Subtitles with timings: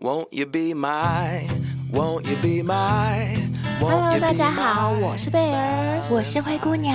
[0.00, 1.44] Won't you be my,
[1.92, 3.36] won't you be my,
[3.80, 6.94] Hello，大家好，我是贝儿，我是灰姑娘，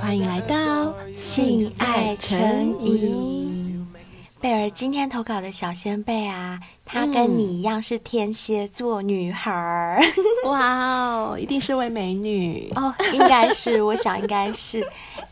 [0.00, 2.38] 欢迎来到性爱成
[2.82, 3.86] 瘾。
[4.40, 9.52] 贝儿今天投稿的小仙贝啊，她跟你一样是天蝎座女孩。
[9.52, 10.02] 儿、
[10.46, 14.82] 哇哦，一定是位美女 哦，应该是，我想应该是。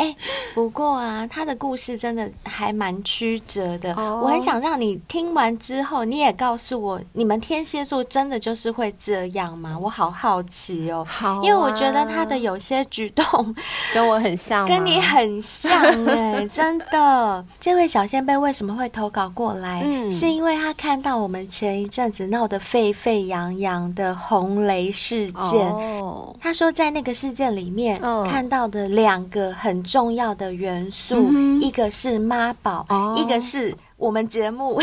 [0.01, 0.17] 哎、欸，
[0.55, 3.93] 不过啊，他的故事真的还蛮曲折的。
[3.97, 4.25] Oh.
[4.25, 9.79] 我很想让你听完之后，你也告诉我，你们天蝎座真的就是会这样吗？
[9.79, 11.07] 我好好奇哦。
[11.07, 13.55] 好、啊，因为我觉得他的有些举动
[13.93, 15.71] 跟我很像，跟你很像
[16.07, 17.45] 哎、欸， 真的。
[17.59, 19.83] 这位小仙贝为什么会投稿过来？
[19.85, 25.69] 嗯，是因为他看到我们前一阵子闹得沸沸扬扬的红雷事件。
[25.69, 28.27] 哦、oh.，他说在那个事件里面、oh.
[28.27, 29.85] 看到的两个很。
[29.91, 34.81] 重要的元素，嗯、一个是妈宝、哦，一个是我们节目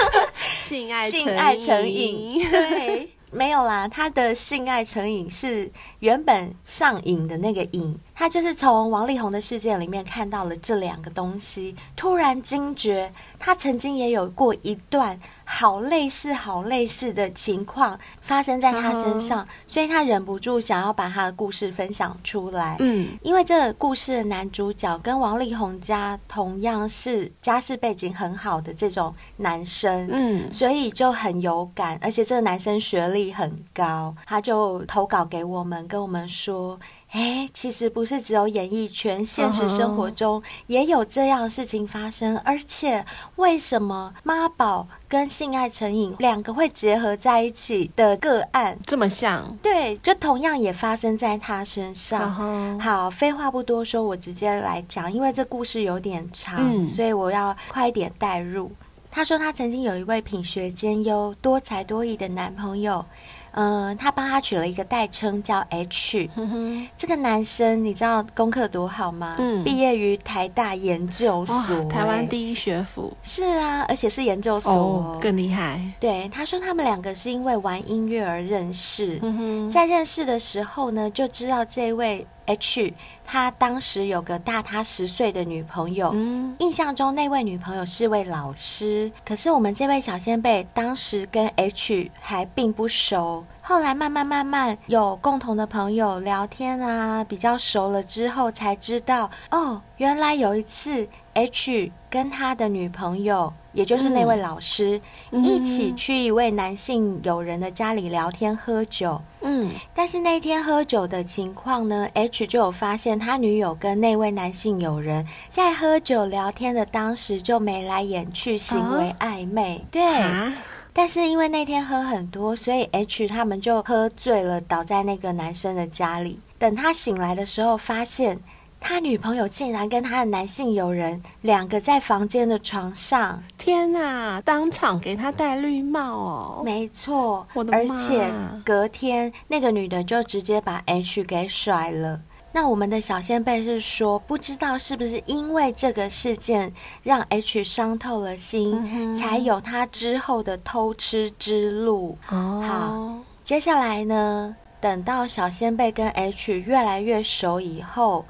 [0.66, 2.46] 性爱性爱成瘾。
[2.50, 5.70] 对，没有啦，他的性爱成瘾是
[6.00, 15.18] 原本上瘾的那个瘾，他就是从王力宏的事件里面看到了这两个东西，突然惊觉，他曾经也有过一段。
[15.52, 19.48] 好类似，好类似的情况发生在他身上，uh.
[19.66, 22.76] 所以他忍不住想要把他的故事分享出来。
[22.78, 36.78] 嗯，因为这个故事的男主角跟王力宏家同样是家世背景很好的这种男生，嗯，所以就很有感，而且这个男生学历很高，他就投稿给我们，跟我们说。
[37.12, 42.36] 哎，其实不是只有演艺圈，现实生活中也有这样的事情发生。
[42.36, 42.42] Uh.
[42.44, 49.58] 而且，为什么妈宝跟性爱成瘾两个会结合在一起的个案这么像？
[49.60, 52.32] 对，就同样也发生在他身上。
[52.36, 52.80] Uh.
[52.80, 58.70] 好，废话不多说，我直接来讲，因为这故事有点长，嗯、所以我要快一点带入。
[59.12, 63.04] 他说，他曾经有一位品学兼优、多才多艺的男朋友。
[63.52, 66.28] 嗯，他帮他取了一个代称叫 H。
[66.36, 66.86] 嗯。
[66.96, 69.36] 这个男生你知道功课多好吗？
[69.38, 73.16] 嗯，毕业于台大研究所，台湾第一学府。
[73.22, 75.80] 是啊，而且是研究所，哦，更厉害。
[75.98, 79.18] 对，他说他们两个是因为玩音乐而认识。
[79.22, 79.70] 嗯。
[79.70, 82.94] 在认识的时候呢，就知道这位 H。
[83.30, 89.08] 他当时有个大他十岁的女朋友，嗯，印象中那位女朋友是位老师。
[89.24, 101.08] 可是我们这位小先辈当时跟 H 还并不熟，后来慢慢慢慢有共同的朋友聊天啊，比较熟了之后才知道，哦，原来有一次
[101.40, 103.52] H 跟他的女朋友。
[103.72, 109.22] 也就是那位老师、嗯、一起去一位男性友人的家里聊天喝酒。
[109.42, 119.84] 嗯，但是那天喝酒的情况呢，H 就有发现他女友跟那位男性友人在喝酒聊天的当时就眉来眼去，行为暧昧。
[119.88, 120.52] 对、啊，
[120.92, 126.40] 但是因为那天喝很多，所以 H 他们就喝醉了，倒在那个男生的家里。
[126.58, 128.36] 等他醒来的时候，发现。
[128.80, 134.40] 他女朋友竟然跟他的男性友人两个在房间的床上，天哪！
[134.40, 138.32] 当场给他戴绿帽哦，没错，而且
[138.64, 142.20] 隔天那个女的就直接把 H 给甩了。
[142.52, 146.72] 那我们的小仙贝是说，不知道是不是因为这个事件
[147.04, 152.18] 让 H 伤透了心，嗯，才有他之后的偷吃之路。
[152.30, 158.24] 哦，好，接下来呢，等到小仙贝跟 H 越来越熟以后。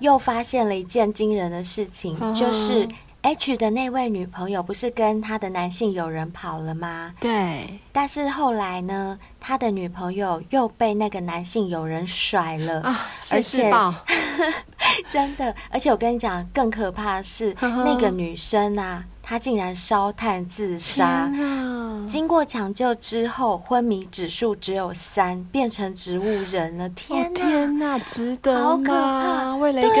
[0.00, 2.86] 又发现了一件惊人的事情，哦、就是
[3.22, 7.14] H 的那位女朋友不是跟他的男性友人跑了吗？
[7.18, 7.80] 对。
[7.90, 13.08] 但是后来呢，他的女朋友又被那个男性友人甩了啊！
[13.32, 13.72] 而且
[15.08, 19.04] 真的，而且我跟你讲，更可怕的是、哦、那个女生啊。
[19.26, 21.30] 他竟然烧炭自杀，
[22.06, 26.86] 经过抢救之后，昏迷指数只有三，变成植物人了。
[26.90, 28.60] 天哪，天哪，值得吗？
[28.68, 29.56] 好可怕！
[29.56, 29.96] 为了一个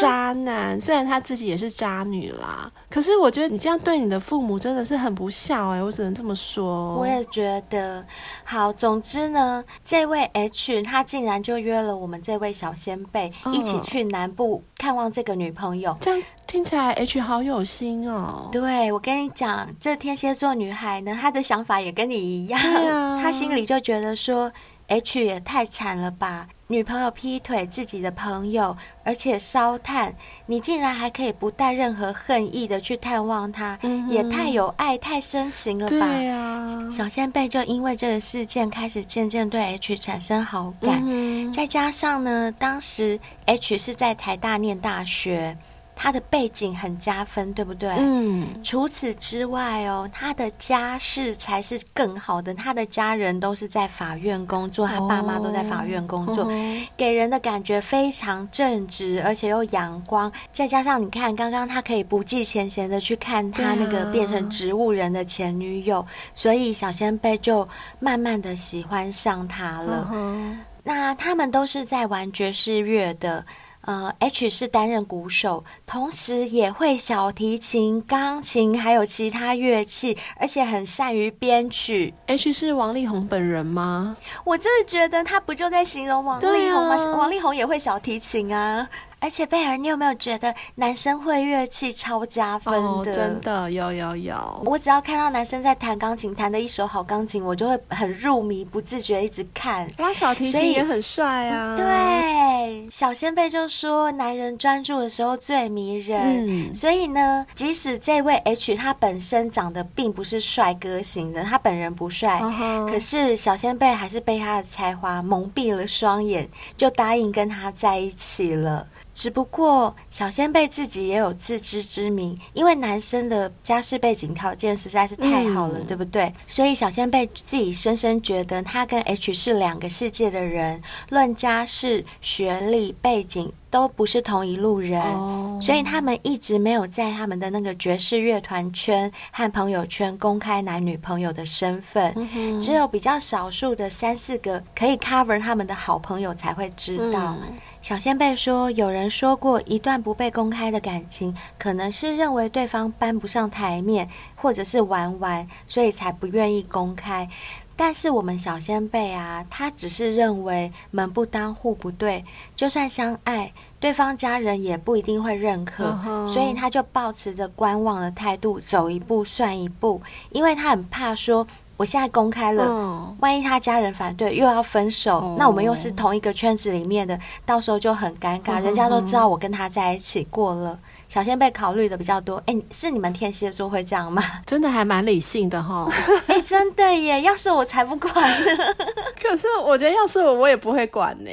[0.00, 6.94] 渣男，啊，虽然他自己也是渣女啦，可是我觉得你这样对你的父母真的是很不孝哎，我只能这么说。
[6.94, 8.04] 我也觉得。
[8.44, 15.96] 好，总之呢，这位 H 他竟然就约了我们这位小仙贝，哦，一起去南部看望这个女朋友。
[16.00, 18.48] 这样听起来 H 好有心哦。
[18.50, 24.50] 对，我跟你讲，这天蝎座女孩呢，她的想法也跟你一样，啊，她心里就觉得说
[24.88, 26.48] ，H 也太惨了吧。
[26.70, 30.14] 女朋友劈腿自己的朋友，而且烧炭，
[30.44, 36.06] 你竟然还可以不带任何恨意的去探望他，嗯，也太有爱、太深情了吧？
[36.06, 45.56] 对啊，小仙贝就因为这个事件开始渐渐对 H 产生好感，嗯，再加上呢，当时 H 是在台大念大学。
[46.00, 47.90] 他的背景很加分，对不对？
[47.98, 48.46] 嗯。
[48.62, 52.54] 除此之外哦，他的家世才是更好的。
[52.54, 60.30] 他的家人都是在法院工作，他爸妈都在法院工作，哦、给人的感觉非常正直，而且又阳光。
[60.52, 67.68] 再加上你看，刚刚他可以不计前嫌的去看他那个变成植物人的前女友，啊、所以小仙贝就
[67.98, 70.08] 慢慢的喜欢上他了。
[70.12, 73.44] 哦、那他们都是在玩爵士乐的。
[73.82, 82.12] 呃，H 是担任鼓手，同时也会小提琴、钢琴，还有其他乐器，而且很善于编曲。
[82.26, 84.16] H 是王力宏本人吗？
[84.44, 86.96] 我真的觉得他不就在形容王力宏吗？
[86.96, 88.86] 啊、王力宏也会小提琴啊。
[89.20, 92.80] 而且贝尔，你有没有觉得男生会乐器超加分的？
[92.80, 94.62] 哦，真的有有有！
[94.64, 99.90] 我只要看到男生在弹钢琴，弹的一手好钢琴，我就会很入迷，不自觉一直看。
[99.98, 101.76] 拉小提琴也很帅啊！
[101.76, 106.46] 对，小仙贝就说，男人专注的时候最迷人。
[106.46, 118.86] 嗯、所以呢，即使这位 H 他本身长得并不是帅哥型的，他本人不帅，哦、可是小仙贝还是被他的才华蒙蔽了双眼，就答应跟他在一起了。
[119.18, 126.32] 只不过小仙贝自己也有自知之明，因为男生的家世背景条件实在是太好了，嗯、对不对？
[126.46, 130.80] 所以小仙贝自己深深觉得他跟 H 是两个世界的人，
[131.10, 142.14] 论家世、学历、背景都不是同一路人，哦、所以他们一直没有在他们的那个爵士乐团圈和朋友圈公开男女朋友的身份，
[142.58, 147.36] 只有比较少数的三四个可以 cover 他们的好朋友才会知道。
[147.42, 147.56] 嗯。
[147.80, 157.28] 小仙贝说：“有人说过，一段不被公开的感情，可能是认为对方搬不上台面，或者是玩玩，所以才不愿意公开。
[157.78, 162.24] 但是我们小先辈啊，他只是认为门不当户不对，
[162.56, 165.96] 就算相爱，对方家人也不一定会认可，
[166.28, 170.02] 所以他就保持着观望的态度，走一步算一步，
[170.32, 171.46] 因为他很怕说。”
[171.78, 177.16] 我现在公开了，嗯、万一他家人反对，又要分手，嗯、那我们又是同一个圈子里面的，
[177.46, 178.60] 到时候就很尴尬。
[178.60, 180.76] 嗯、人家都知道我跟他在一起过了。
[181.08, 184.22] 小仙贝考虑的比较多，哎，是你们天蝎座会这样吗？
[184.44, 185.88] 真的还蛮理性的哈。
[186.28, 187.22] 哎，真的耶！
[187.22, 188.46] 要是我才不管呢。
[189.20, 191.30] 可是我觉得，要是我，我也不会管呢。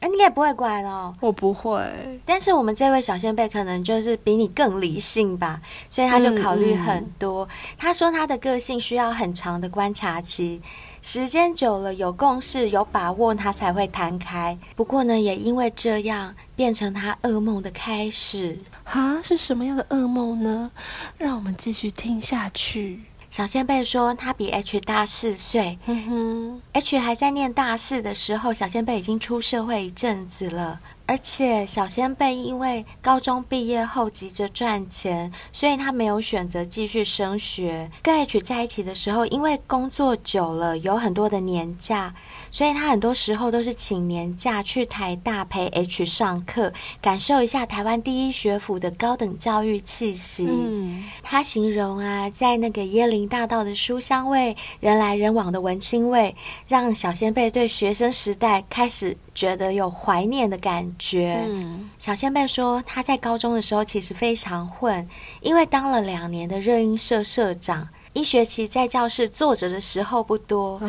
[0.00, 1.12] 哎，你也不会管哦。
[1.20, 1.80] 我不会。
[2.26, 5.60] 但是我们这位小仙贝可能就是比你更理性吧，
[5.90, 7.44] 所以他就考虑很多。
[7.44, 7.76] 嗯嗯。
[7.78, 10.60] 他说他的个性需要很长的观察期。
[11.06, 14.58] 时间久了，有共识、有把握，他才会摊开。
[14.74, 18.58] 不过呢，也因为这样，变成他噩梦的开始。
[18.84, 20.70] 哈，是什么样的噩梦呢？
[21.18, 23.02] 让我们继续听下去。
[23.28, 25.78] 小仙贝说，他比 H 大四岁。
[25.84, 30.80] 哼哼，H 还在念大四的时候，小仙贝已经出社会一阵子了。
[31.06, 37.90] 而且小仙贝因为高中毕业后急着赚钱，所以他没有选择继续升学。
[38.02, 42.14] 跟 H 在一起的时候，因为工作久了有很多的年假，
[42.54, 46.72] 所以他很多时候都是请年假去台大陪 H 上课，
[47.02, 50.46] 感受一下台湾第一学府的高等教育气息。
[50.48, 56.32] 嗯，他形容啊，在那个椰林大道的书香味、人来人往的文青味，
[56.68, 59.16] 让小先辈对学生时代开始。
[59.34, 61.42] 觉得有怀念的感觉。
[61.48, 65.08] 嗯，小仙贝说，他在高中的时候其实非常混，
[65.40, 70.80] 因为当了两年的热音社社长，一学期在教室坐着的时候不多。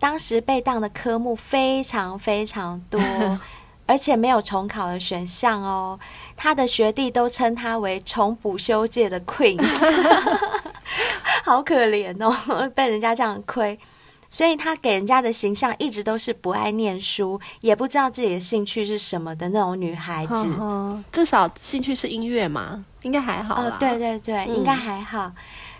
[0.00, 3.00] 当时被当的科目非常非常多，
[3.86, 5.98] 而且没有重考的选项哦。
[6.36, 9.62] 他的学弟都称他为重补修界的 Queen，
[11.44, 13.78] 好可怜哦，被人家这样亏。
[14.28, 20.34] 所以他给人家的形象一直都是不爱念书，也不知道自己的兴趣是什么的那种女孩子。
[20.34, 23.54] 呵呵，至少兴趣是音乐嘛，应该还好。
[23.62, 25.30] 哦，对对对，嗯、应该还好。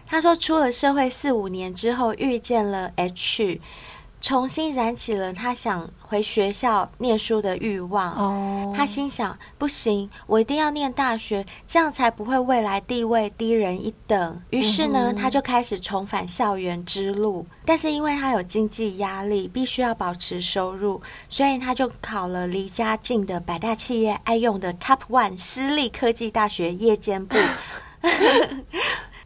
[0.06, 3.60] 他说出了社会四五年之后，遇见了 H。
[4.18, 8.12] 重新燃起了他想回学校念书的欲望。
[8.14, 14.42] 哦，他心想：不行，我一定要念大学，这样才不会未来地位低人一等。
[14.50, 17.46] 于是呢，他就开始重返校园之路。
[17.64, 27.36] 但是因为他有经济压力，必须要保持收入，所以他就考了离家近的百大企业爱用的 Top One 私立科技大学夜间部。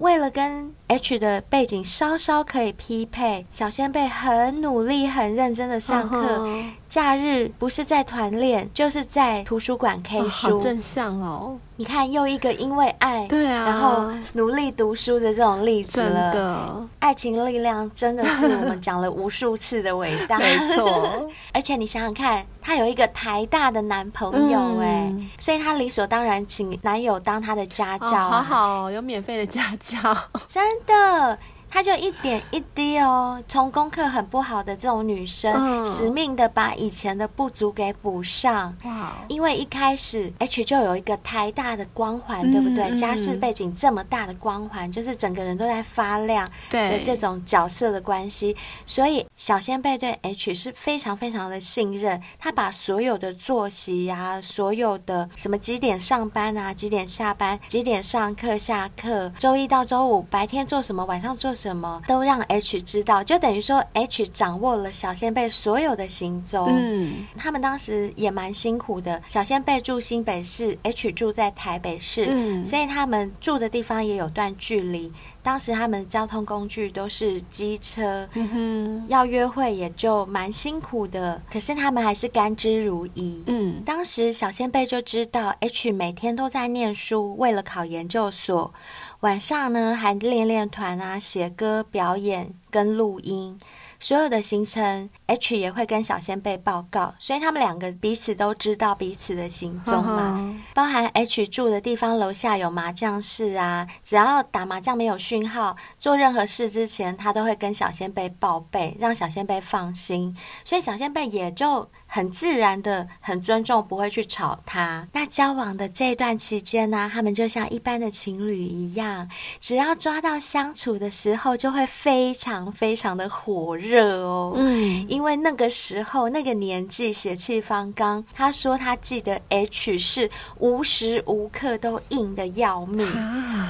[0.00, 6.64] 为了跟 H 的背景稍稍可以匹配，小仙贝很努力、很认真的上课，uh huh.
[6.88, 11.56] 假日不是在团练，就是在图书馆 K 书，正向哦。
[11.76, 16.32] 你看，又一个因为爱，对啊，然后努力读书的这种例子了。
[16.32, 20.36] 真的，爱情力量真的是我们讲了无数次的伟大。
[20.42, 28.42] 没错， 而且你想想看，她有一个台大的男朋友哎，嗯，所以她理所当然请男友当她的家教，啊哦。
[28.42, 29.98] 好好，有免费的家教，
[30.48, 31.38] 真的。
[31.70, 38.76] 她就一点一滴哦，从功课很不好的这种女生，嗯、死命的把以前的不足给补上。
[38.84, 39.12] 哇！
[39.28, 42.84] 因为一开始 H 就有一个台大的光环，嗯、对不对？
[42.90, 52.20] 嗯、家世背景这么大的光环，就是整个人都在发亮的这种角色的关系，所以小仙贝对 H 是非常非常的信任。
[52.38, 62.00] 他把所有的作息啊，所有的什么几点上班啊，几点下班，几点上课下课，周一到周五白天做什么，晚上做什么。
[62.08, 66.68] 都让 H 知道，就等于说 H 掌握了小仙贝所有的行踪。
[66.70, 69.22] 嗯，他们当时也蛮辛苦的。
[69.28, 75.12] 小仙贝住新北市，H 住在台北市，嗯，所以他们住的地方也有段距离。
[75.42, 81.40] 当时他们交通工具都是机车，嗯哼，要约会也就蛮辛苦的。
[81.50, 83.42] 可是他们还是甘之如饴。
[83.46, 88.72] 嗯，当时小仙贝就知道 H 每天都在念书，为了考研究所。
[89.20, 93.58] 晚上呢，还练练团啊，写歌、表演跟录音。
[94.02, 100.16] 所有的行程，H 也会跟小仙贝报告，所以他们两个彼此都知道彼此的行踪嘛。
[100.16, 110.34] 呵呵，包含 H 住的地方楼下有麻将室啊，只要打麻将没有讯号，做任何事之前，他都会跟小仙贝报备，让小仙贝放心。
[110.64, 115.06] 所以小仙贝也就很自然的、很尊重，不会去吵他。
[115.12, 124.22] 那交往的这段期间呢、啊，他们就像一般的情侣一样，只要抓到相处的时候，就会非常非常的火热。
[124.22, 133.06] 哦，嗯，因为那个时候那个年纪血气方刚，他说他记得 H 是无时无刻都硬的要命，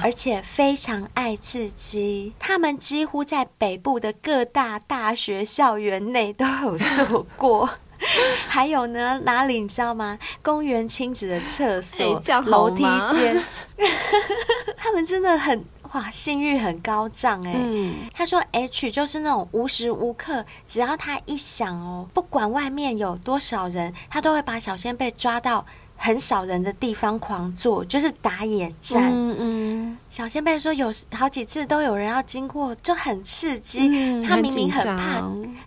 [0.01, 2.33] 而且非常爱刺激。
[2.39, 7.69] 他们几乎在北部的各大大学校园内都有做过，
[8.47, 10.17] 还有呢，哪里你知道吗？
[10.41, 13.43] 公园亲子的厕所、楼梯间，
[14.77, 15.63] 他们真的很。
[15.93, 17.53] 哇，性欲很高涨哎！
[17.53, 25.65] 嗯，他说 H 就是那种无时无刻，只要他一想哦，不管外面有多少人，他都会把小仙贝抓到
[26.03, 29.11] 很少人的地方狂做，就是打野战。
[29.13, 33.87] 嗯嗯，小仙贝说有好几次都有人要经过，就很刺激。
[33.87, 35.21] 嗯，他明明很怕，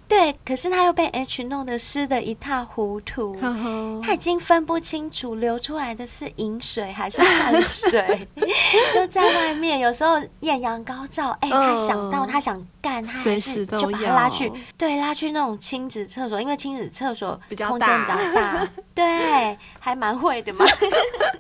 [0.08, 3.34] 对，可是他又被 H 弄得湿的一塌糊涂。
[3.34, 8.26] 呵呵，他已经分不清楚流出来的是饮水还是汗水，
[8.92, 9.78] 就在外面。
[9.78, 20.14] 有时候艳阳高照，哎、欸，他想到他想干，他就把他拉去，对，拉去那种亲子厕所，因为亲子厕所空间比较大， 对，还蛮。
[20.24, 20.64] 会的嘛？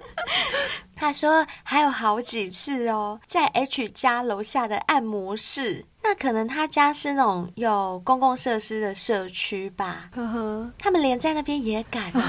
[0.94, 10.10] 他说还有好几次哦，在 H 家楼下的按摩室，那可能他家是那种有公共设施的社区吧。
[10.14, 12.22] 呵呵，他们连在那边也敢，哇，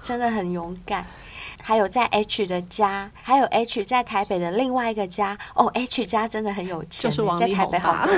[0.00, 1.04] 真的很勇敢。
[1.68, 5.36] 还有在 H 的家，还有 H 在台北的另外一个家。
[5.54, 8.08] 哦，H 家真的很有钱，就是王力宏在台北好，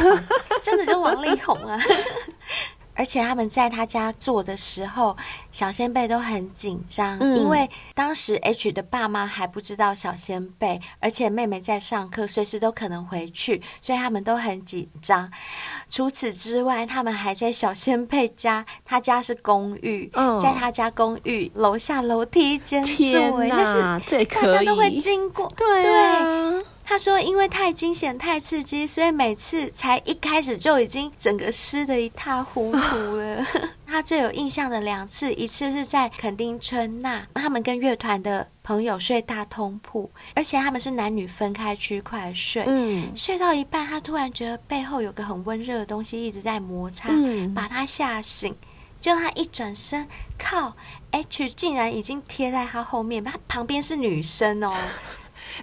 [0.63, 1.77] 真的就王力宏啊。
[2.95, 5.17] 而且他们在他家做的时候，
[5.51, 15.29] 小仙贝都很紧张，嗯、因为当时 H 的爸妈还不知道小仙贝，而且妹妹在上课，随时都可能回去，所以他们都很紧张。
[15.91, 22.83] 除此之外，他们还在小仙贝家，他家是公寓，嗯、在他家公寓楼下楼梯间，
[23.49, 26.51] 那是大家都会经过，对啊。
[26.53, 33.47] 对他说：“因为太惊险、太刺激，所以每次才一开始就已经整个湿的一塌糊涂了。
[33.87, 42.63] 他最有印象的两次，一次是在垦丁春娜，他们跟乐团的朋友睡大通铺，而且他们是男女分开区块睡。
[42.69, 48.55] 嗯，睡到一半，他突然觉得背后有个很温热的东西一直在摩擦，嗯、把他吓醒。
[49.01, 50.07] 就他一转身，
[50.39, 50.77] 靠
[51.11, 54.73] ，H 竟然已经贴在他后面，他旁边是女生哦。”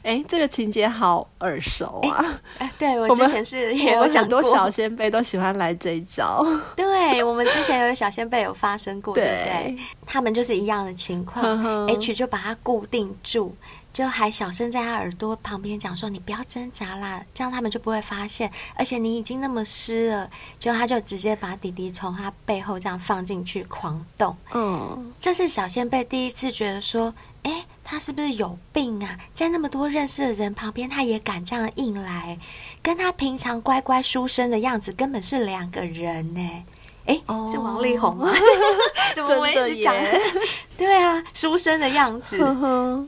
[0.03, 2.41] 哎，这个情节好耳熟啊！
[2.57, 6.45] 哎，对，我之前是也有讲过，很多小仙贝都喜欢来这一招。
[6.75, 9.77] 对，我们之前有小仙贝有发生过，对不对？
[10.05, 13.55] 他们就是一样的情况，H 就把它固定住，
[13.97, 18.51] 就还小声在他耳朵旁边讲说：“你不要挣扎啦，这样他们就不会发现。
[18.75, 24.37] 而且你已经那么湿了，就他就直接把弟弟从他背后这样放进去狂动。
[24.53, 27.11] 嗯，这是小仙贝第一次觉得说。”
[27.43, 29.17] 哎，他是不是有病啊？
[29.33, 32.37] 在那么多认识的人旁边，他也敢这样硬来，
[32.83, 36.65] 跟他平常乖乖书生的样子根本是两个人呢。
[37.07, 37.19] 哎，
[37.51, 38.29] 是王力宏吗？
[39.15, 39.93] 怎么我一直讲？
[40.77, 42.37] 对啊，书生的样子。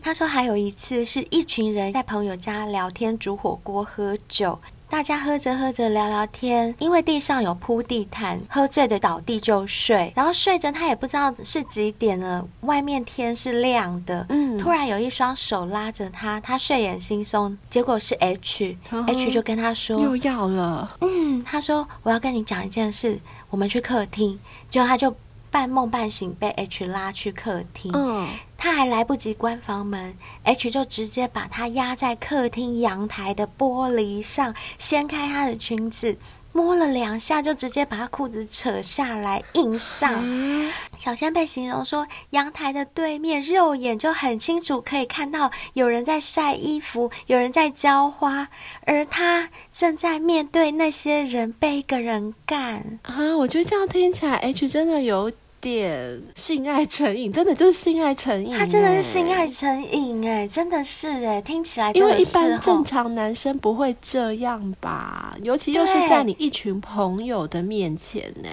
[0.01, 4.57] 他说还有一次是一群人在朋友家聊天、煮火锅、喝酒。
[4.91, 24.39] 大家喝着喝着聊聊天，因为地上有铺地毯，喝醉的倒地就睡，然后睡着他也不知道是几点了，外面天是亮的，嗯，突然有一双手拉着他，他睡眼惺忪，结果是 H，H、就跟他说又要了，嗯，他说我要跟你讲一件事，我们去客厅，
[24.69, 25.15] 结果他就。
[25.51, 27.91] 半梦半醒，被 H 拉去客厅。
[27.95, 36.15] 嗯，他还来不及关房门，H 就直接把他压在客厅阳台的玻璃上，掀开他的裙子。
[36.51, 40.19] 摸了两下，就直接把他裤子扯下来硬上。
[40.23, 48.47] 嗯、小仙贝形容说，阳台的对面肉眼就很清楚可以看到有人在晒衣服，有人在浇花，
[48.85, 53.37] 而他正在面对那些人被一个人干啊！
[53.37, 55.31] 我觉得这样听起来，H 真的有。
[55.61, 58.57] 点性爱成瘾，真的就是性爱成瘾。
[58.57, 65.35] 他真的是性爱成瘾哎，真的是哎，听起来因为一般正常男生不会这样吧？
[65.43, 68.49] 尤其又是在你一群朋友的面前呢。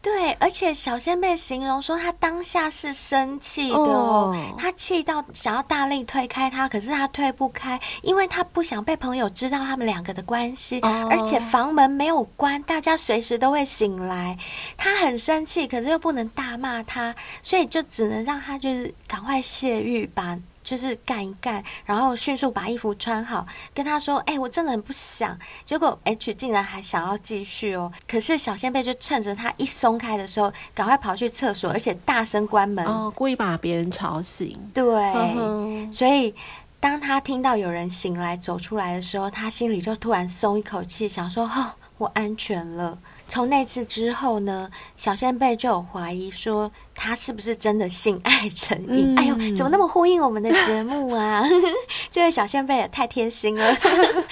[0.00, 14.38] 对，而且小仙贝形容说，他当下是生气的哦，他气到想要大力推开他，可是他推不开，因为他不想被朋友知道他们两个的关系，而且房门没有关，大家随时都会醒来。
[14.76, 20.38] 他很生气，可是又不能大骂他，所以就只能让他就是赶快泄欲吧。
[20.68, 25.34] 就是干一干，然后迅速把衣服穿好，跟他说：“哎、欸，我真的很不想。”
[25.64, 27.90] 结果 H 竟然还想要继续哦。
[28.06, 34.58] 可是小仙贝就趁着他一松开的时候，赶快跑去厕所，而且大声关门，哦，故意把别人吵醒。
[34.74, 36.34] 对，呵呵，所以
[36.78, 46.70] 当他听到有人醒来走出来的时候，他心里就突然松一口气，想说：“哦，我安全了。”从那次之后呢，小仙贝就有怀疑说。
[47.00, 49.14] 他是不是真的性爱成瘾？
[49.14, 51.44] 嗯、哎呦，怎么那么呼应我们的节目啊？
[52.10, 53.76] 这位小仙贝也太贴心了。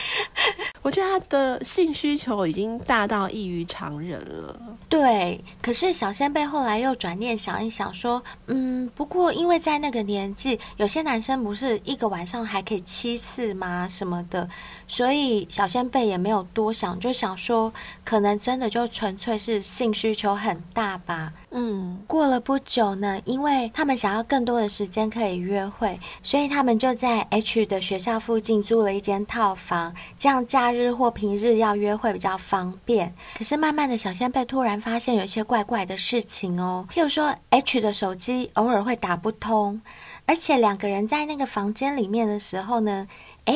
[0.82, 4.60] 我觉得他的性需求已经大到异于常人了。
[4.88, 13.86] 对，可是小仙贝后来又转念想一想，说：“嗯，不过因为在那个年纪，有些男生不是一个晚上还可以七次吗？
[13.88, 14.48] 什么的，
[14.88, 17.72] 所以小仙贝也没有多想，就想说，
[18.04, 33.14] 可能真的就纯粹是性需求很大吧。”嗯，过了不久呢，因为他们想要更多的时间可以约会，所以他们就在 H 的学校附近租了一间套房，这样假日或平日要约会比较方便。
[33.38, 39.80] 可是慢慢的小仙贝突然发现有一些怪怪的事情哦，譬如说 H 的手机偶尔会打不通，
[40.26, 43.08] 而且两个人在那个房间里面的时候呢，
[43.46, 43.54] 诶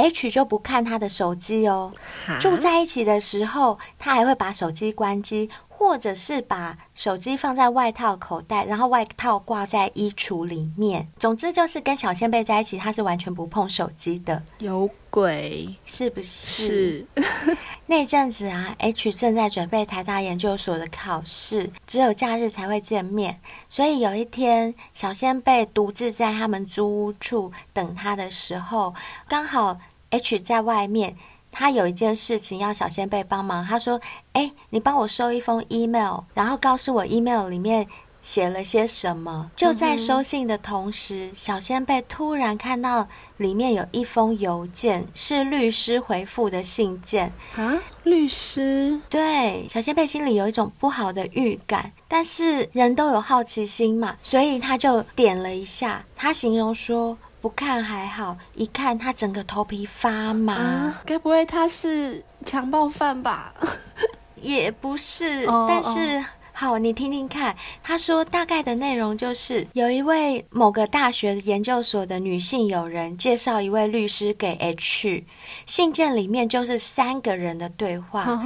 [0.00, 1.92] ，H 就不看他的手机哦，
[2.40, 5.50] 住在一起的时候，他还会把手机关机。
[5.80, 11.08] 或者是把手机放在外套口袋，然后外套挂在衣橱里面。
[11.18, 14.42] 总之就是跟小仙贝在一起，他是完全不碰手机的。
[14.58, 17.06] 有鬼是不是？
[17.16, 17.56] 是。
[17.86, 23.40] 那阵子啊，H 正在准备台大研究所的考试，只有假日才会见面。
[23.70, 28.94] 所以有一天，小仙贝独自在他们租屋处等他的时候，
[29.26, 31.16] 刚好 H 在外面。
[31.52, 34.00] 他有一件事情要小仙贝帮忙，他说
[34.34, 37.84] ：“哎，你帮我收一封 email，然后告诉我 email 里面
[38.22, 47.76] 写了些什么。”就在收信的同时，嗯、小仙贝突然看到里面有一封邮件，是律师回复的信件啊！
[48.04, 49.00] 律师？
[49.10, 56.04] 对，小仙贝心里有一种不好的预感，但是人都有好奇心嘛，所以他就点了一下。
[56.14, 57.18] 他形容说。
[57.40, 60.54] 不看还好，一看他整个头皮发麻。
[60.54, 63.54] 啊，该不会他是强暴犯吧？
[64.40, 67.56] 也不是，哦、但是、哦、好，你听听看。
[67.82, 75.24] 他说大概的内容就是，有一位某个大学研究所的女性友人介绍一位律师给 H，
[75.66, 78.42] 信件里面就是三个人的对话。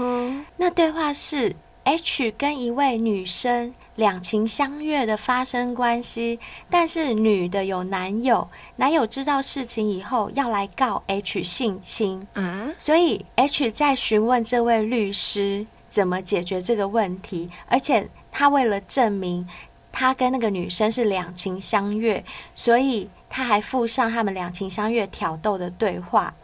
[0.57, 1.54] 那对话是
[1.85, 3.74] H 跟一位女生。
[3.96, 19.48] 两情相悦的发生关系，但是女的有男友，男友知道事情以后要来告 H 性侵，啊，所以 H 在询问这位律师怎么解决这个问题，而且他为了证明
[19.92, 26.35] 他跟那个女生是两情相悦，所以他还附上他们两情相悦挑逗的对话，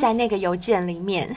[0.00, 1.36] 在那个邮件里面，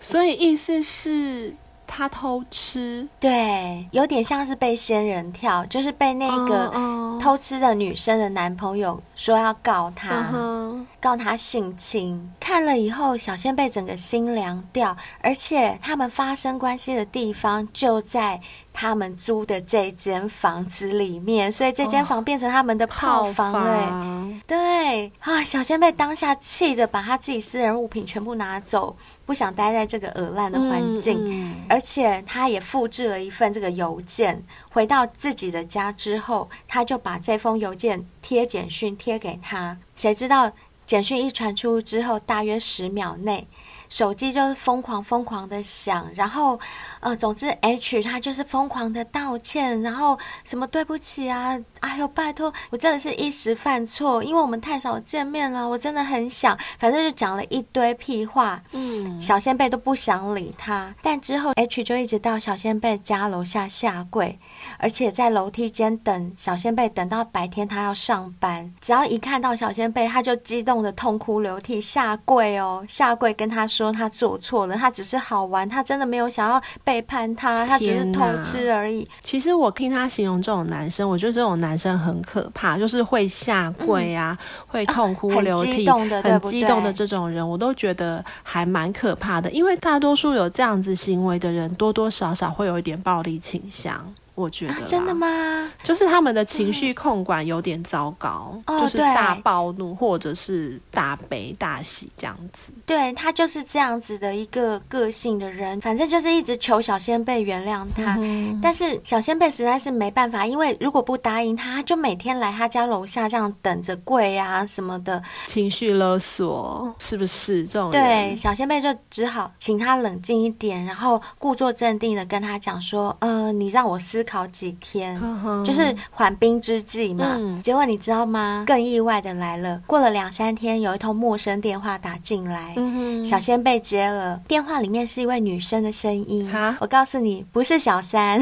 [0.00, 1.54] 所以意思是。
[1.94, 6.72] 他偷吃，对，有点像是被仙人跳，就是被那个
[7.20, 10.84] 偷吃的女生的男朋友说要告他，uh huh.
[10.98, 12.32] 告他性侵。
[12.40, 18.40] 看了以后，小仙贝整个心凉掉，而且他们发生关系的地方就在
[18.72, 23.84] 他们租的这间房子里面，所以这间房变成他们的炮房了。
[23.90, 39.78] 哦、对啊，小仙贝当下气的把他自己私人物品全部拿走，不想待在这个恶烂的环境，嗯嗯、而且他也复制了一份这个邮件，回到自己的家之后，他就把这封邮件贴简讯贴给他。
[39.94, 40.52] 谁知道
[40.84, 43.46] 简讯一传出之后，大约十秒内。
[43.92, 46.58] 手机就是疯狂疯狂的响，然后，
[47.00, 64.38] 呃，总之 H 他就是疯狂的道歉，然后什么对不起啊，哎呦拜托，我真的是一时犯错，因为我们太少见面了，我真的很想，反正就讲了一堆屁话，嗯，小仙贝都不想理他，但之后 H 就一直到小仙贝家楼下下跪。
[64.82, 79.08] 而且在楼梯间等小仙贝，等到白天他要上班，只要一看到小仙贝，他就激动的痛哭流涕，下跪哦，下跪跟他说他做错了，他只是好玩，他真的没有想要背叛他，他只是偷吃而已。
[79.22, 94.12] 其实我听他形容这种男生，我觉得这种男生很可怕，就是会下跪啊，嗯、会痛哭流涕、啊、很激动的、很激动的这种人，我都觉得还蛮可怕的，因为大多数有这样子行为的人，多多少少会有一点暴力倾向。
[94.34, 95.70] 我觉得、啊、真的吗？
[95.82, 102.72] 就是他们的情绪控管有点糟糕，嗯、就是大暴怒或者是大悲大喜这样子。
[102.86, 108.16] 对，他就是这样子的一个个性的人，反正就是一直求小仙贝原谅他。
[108.18, 117.90] 嗯、但是小仙贝实在是没办法，因为如果不答应他，他就每天来他家楼下这样等着跪啊什么的，情绪勒索是不是这种？
[117.90, 125.20] 对，小仙贝就只好请他冷静一点，然后故作镇定的跟他讲说：“嗯、呃，你让我思考几天，
[125.64, 127.34] 就是缓兵之计嘛。
[127.38, 128.64] 嗯、结果你知道吗？
[128.66, 129.80] 更意外的来了。
[129.86, 136.50] 过了两三天，有一通陌生电话打进来，嗯、小仙贝接了，电话里面是一位女生的声音。
[136.80, 138.40] 我告诉你，不是小三。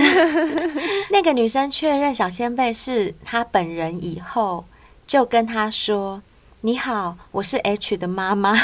[1.11, 4.65] 那个女生确认小仙贝是她本人以后，
[5.07, 6.23] 就跟她说
[6.63, 8.55] ：“你好，我是 H 的妈妈。”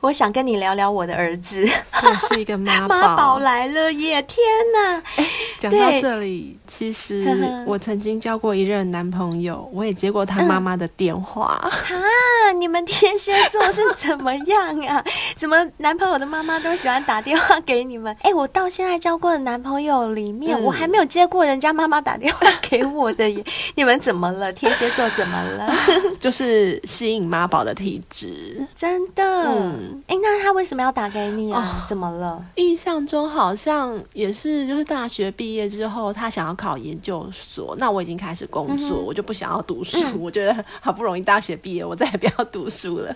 [0.00, 1.62] 我想跟你聊聊我的儿子，
[2.02, 4.22] 我是一个妈宝，妈宝来了耶！
[4.22, 4.38] 天
[4.72, 5.02] 哪！
[5.16, 5.26] 哎，
[5.58, 7.26] 讲到这里，其实
[7.66, 11.44] 我曾经交过一任男朋友，我也接过他妈妈的电话。
[11.44, 15.04] 啊，你们天蝎座是怎么样啊？
[15.36, 18.16] 怎么男朋友的妈妈都喜欢打电话给你们？
[18.22, 23.44] 哎，我到现在交过的男朋友里面，我还没有接过人家妈妈打电话给我的耶。
[23.74, 24.50] 你们怎么了？
[24.50, 25.70] 天蝎座怎么了？
[26.18, 29.22] 就是吸引妈宝的体质，真的。
[29.44, 29.89] 嗯。
[30.06, 31.60] 哎，那他为什么要打给你啊？
[31.60, 32.44] 哦、怎么了？
[32.56, 37.74] 印象中好像也是，就是大学毕业之后，他想要考研究所。
[37.78, 39.98] 那我已经开始工作，嗯、我就不想要读书。
[40.02, 43.14] 嗯、我觉得好不容易大学毕业，我再也不要读书了。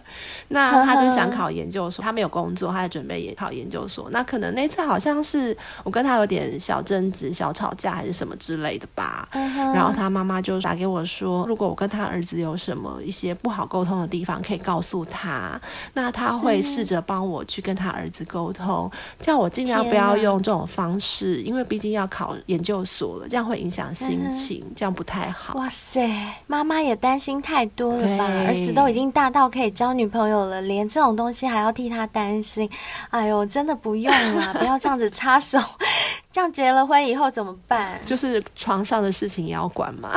[0.48, 4.08] 那他就想考研究所，他没有工作，他在准备也考研究所。
[4.10, 9.28] 那可能那次好像是我跟他有点小争执、小吵架，还是什么之类的吧。
[9.32, 15.60] 嗯、然后他妈妈就打给我说，如果我跟他儿子有什么一些不好沟通的地方，可以告诉他。
[15.92, 16.63] 那他会。
[16.64, 25.59] 试着帮我去跟他儿子沟通，叫我尽量不要用这种方式，因为毕竟要考研究所了，这样会影响心情，嗯、这样不太好。
[25.59, 26.11] 哇塞，
[26.46, 28.24] 妈妈也担心太多了吧？
[28.46, 32.68] 儿子都已经大到可以交女朋友了，连这种东西还要替他担心，
[33.11, 35.59] 哎呦，真的不用啦，不要这样子插手。
[36.33, 38.00] 这样结了婚以后怎么办？
[38.05, 40.11] 就是床上的事情也要管嘛。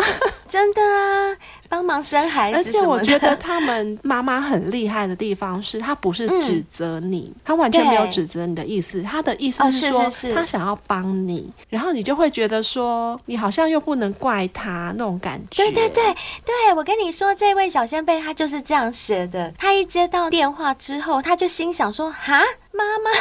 [0.47, 1.37] 真的啊，
[1.69, 2.57] 帮忙生孩子。
[2.57, 9.01] 而且我觉得他们妈妈很厉害的地方是，她不是指责你，她、嗯、完全没有指责你的意思。
[9.03, 9.99] 她的意思是说，
[10.33, 15.63] 她、哦、想要帮你，然后你就会觉得说，你好像又不能怪她那种感觉。
[15.63, 16.03] 对对对
[16.45, 19.53] 对，我跟你说，这位小仙贝他就是这样写的。
[19.57, 23.11] 他一接到电话之后，他就心想说：“哈，妈妈。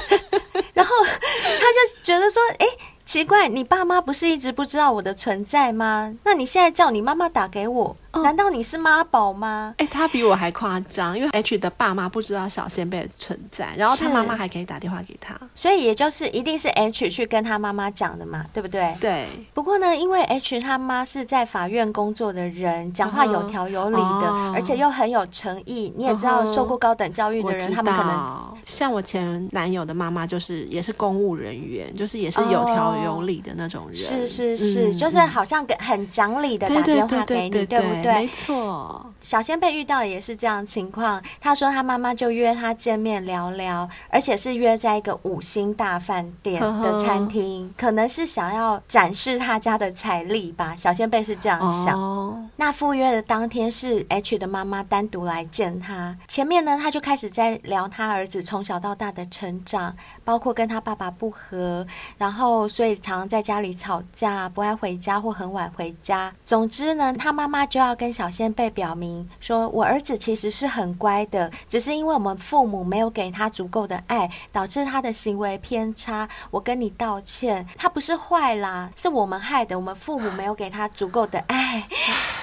[0.74, 2.66] ”然后他就觉得说：“哎。”
[3.12, 6.14] 奇怪，你爸妈不是一直不知道我的存在吗？
[6.22, 7.96] 那你现在叫你妈妈打给我。
[8.22, 9.74] 难道你是妈宝吗？
[9.78, 18.94] 哎、欸，他比我还夸张，因为 H 的爸妈不知道小仙贝的存在，然后他妈妈还可以打电话给他，所以也就是一定是 H 去跟他妈妈讲的嘛，对不对？
[19.00, 19.26] 对。
[19.54, 25.92] 不过呢，因为 H 他妈是在法院工作的人，讲话有条有理的，哦、而且又很有诚意。
[25.96, 33.94] 你也知道，受过高等教育的人，他们可能像我前男友的妈妈，就是也是公务人员，就是也是有条有理的那种人。
[33.94, 37.99] 是是是，嗯、就是好像很讲理的打电话给你，对不对？
[38.00, 38.14] 不对？
[38.14, 39.06] 没错。
[39.20, 41.22] 小仙贝遇到也是这样情况。
[41.40, 50.74] 他说他妈妈就约他见面聊聊，而且是约在一个五星大饭店的餐厅，呵呵可能是想要展示他家的财力吧。
[50.76, 51.98] 小仙贝是这样想。
[52.00, 59.94] 哦、那赴约的当天是 H 的妈妈单独来见他，前面呢他就开始在聊他儿子从小到大的成长，
[60.30, 61.84] 包括跟他爸爸不和，
[62.16, 66.32] 然后所以常常在家里吵架，不爱回家或很晚回家。
[66.44, 76.28] 总之呢，他妈妈就要跟小仙贝表明说：“我儿子其实是很乖的，只是因为我们父母没有给他足够的爱，导致他的行为偏差。
[76.52, 79.76] 我跟你道歉，他不是坏啦，是我们害的。
[79.76, 81.88] 我们父母没有给他足够的爱。”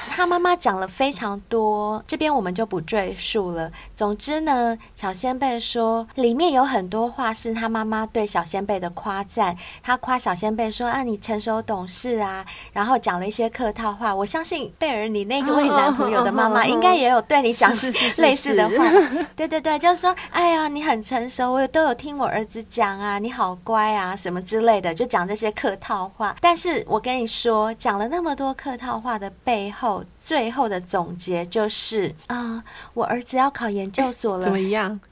[0.09, 3.71] 他妈妈讲了非常多，这边我们就不赘述了。
[3.95, 9.55] 总之呢，小仙贝说里面有很多话是他妈妈对小仙贝的夸赞。
[9.83, 14.13] 他夸小仙贝说：“啊，你成熟懂事啊。”然后讲了一些客套话。
[14.13, 18.75] 我相信贝儿，你那个位男朋友的妈妈应该也有对你讲类似的话。
[19.35, 29.96] 对对对，就是说：“哎呀，你很成熟，我都有听我儿子讲啊，你好乖啊，什么之类的，就讲这些客套话。”但是我跟你说，讲了那么多客套话的背后。
[30.19, 34.99] 最后的总结就是啊、呃，我儿子要考研究所了，怎么一样？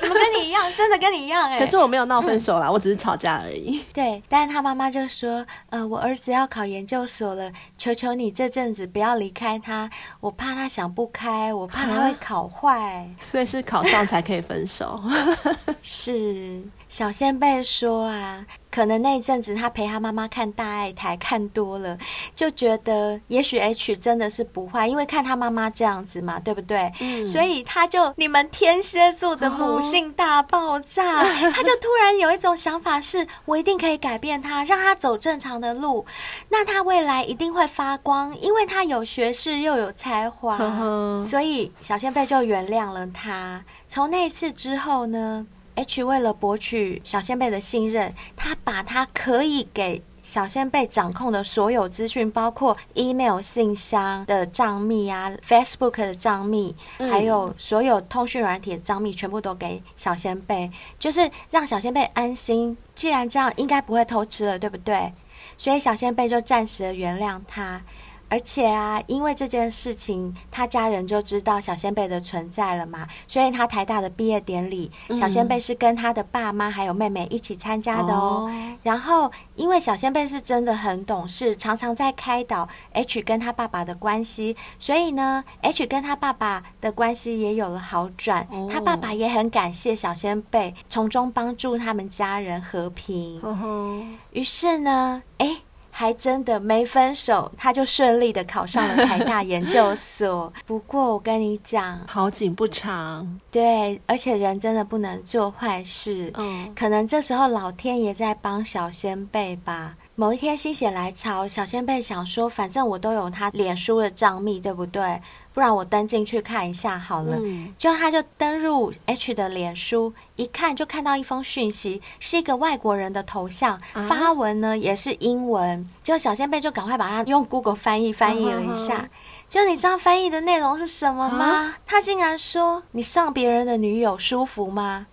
[0.00, 0.62] 怎么跟你一样？
[0.76, 1.58] 真的跟你一样哎、欸！
[1.58, 3.84] 可是我没有闹分手啦，嗯、我只是吵架而已。
[3.92, 15.02] 对，但是他妈妈就说：“呃，我儿子要考研究所了，求求你这阵子不要离开他，我怕他想不开，我怕他会考坏。”所以是考上才可以分手。
[15.82, 16.62] 是。
[16.88, 21.96] 小仙贝说啊，可能那一阵子他陪他妈妈看大爱台看多了，
[22.34, 26.90] 就觉得也许 H 真的是不坏，因为看他妈妈这样子嘛，对不对？
[27.00, 27.28] 嗯。
[27.28, 36.06] 所以他就你们天蝎座的母性大爆炸，哦、 他就突然有一种想法是，我一定可以改变他，让他走正常的路，
[36.48, 43.62] 那他未来一定会发光，因为他有学识又有才华，哦、所以小仙贝就原谅了他。
[43.86, 45.46] 从那次之后呢
[45.78, 62.76] ，H 为了博取小仙贝的信任，他把他可以给小仙贝掌控的所有资讯，包括 email 信箱的账密啊、Facebook 的账密，还有所有通讯软体的账密，全部都给小仙贝，就是让小仙贝安心。
[62.94, 65.12] 既然这样，应该不会偷吃了，对不对？
[65.56, 67.80] 所以小仙贝就暂时的原谅他。
[68.28, 78.48] 而且啊，因为这件事情，他家人就知道小仙贝的存在了嘛，所以他台大的毕业典礼，嗯、小仙贝是跟他的爸妈还有妹妹一起参加的哦。
[78.48, 88.46] 哦然后，因为小仙贝是真的很懂事，常常在开导 H 跟他爸爸的关系，所以呢，H 跟他爸爸的关系也有了好转。
[88.50, 93.40] 哦、他爸爸也很感谢小仙贝，从中帮助他们家人和平。
[93.42, 95.56] 哦、于是呢，哎。
[95.98, 100.52] 还真的没分手，他就顺利的考上了台大研究所。
[100.64, 103.40] 不过我跟你讲，好景不长。
[103.50, 106.32] 对，而且人真的不能做坏事。
[106.36, 109.96] 嗯，可能这时候老天爷在帮小仙贝吧。
[110.14, 115.20] 某一天心血来潮，小仙贝想说，反正我都有他脸书的账密，对不对？
[115.58, 129.08] 不然我登进去看一下好了，嗯、就他就登入 H 的脸书，一看就看到一封讯息，是一个外国人的头像，啊、发文呢也是英文，就小仙贝就赶快把它用 Google 翻译翻译了一下，啊、
[129.48, 131.44] 就你知道翻译的内容是什么吗？
[131.44, 135.08] 啊、他竟然说：“你上别人的女友舒服吗？”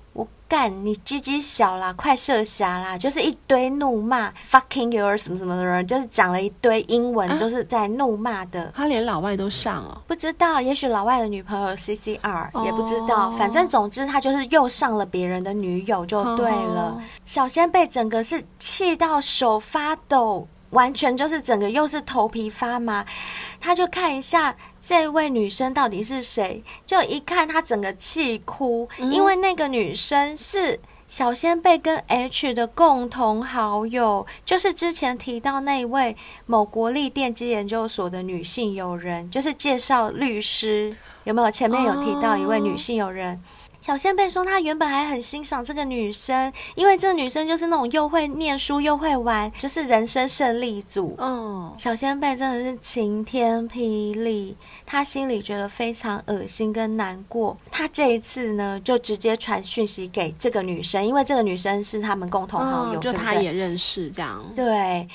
[0.48, 2.98] 干你鸡鸡小啦，快射瞎啦！
[2.98, 8.72] 就是一堆怒骂，fucking your 什么什么的人，就是讲了一堆英文，啊、就是在怒骂的。
[8.76, 13.32] 他连老外都上了，不知道，也许老外的女朋友 CCR、哦、也不知道。
[13.38, 16.96] 反正总之，他就是又上了别人的女友，就对了。
[16.96, 20.48] 哦、小仙贝整个是气到手发抖。
[20.76, 23.04] 完全就是整个又是头皮发麻，
[23.60, 41.50] 他就看一下这位女生到底是谁，就一看他整个气哭，因为那个女生是小仙贝跟 H 的共同好友，就是之前提到那位某国立电机研究所的女性友人，就是介绍律师，有没有？
[41.50, 43.42] 前面有提到一位女性友人。
[43.86, 51.16] 小仙贝说，他原本还很欣赏这个女生，因为这个女生就是那种又会念书又会玩，就是人生胜利组。
[51.20, 57.56] 嗯，小仙贝真的是晴天霹雳，他心里觉得非常恶心跟难过。
[57.70, 64.44] 他这一次呢，就直接传讯息给这个女生，因为这个女生是他们共同好友，就他也认识这样。
[64.56, 65.08] 对，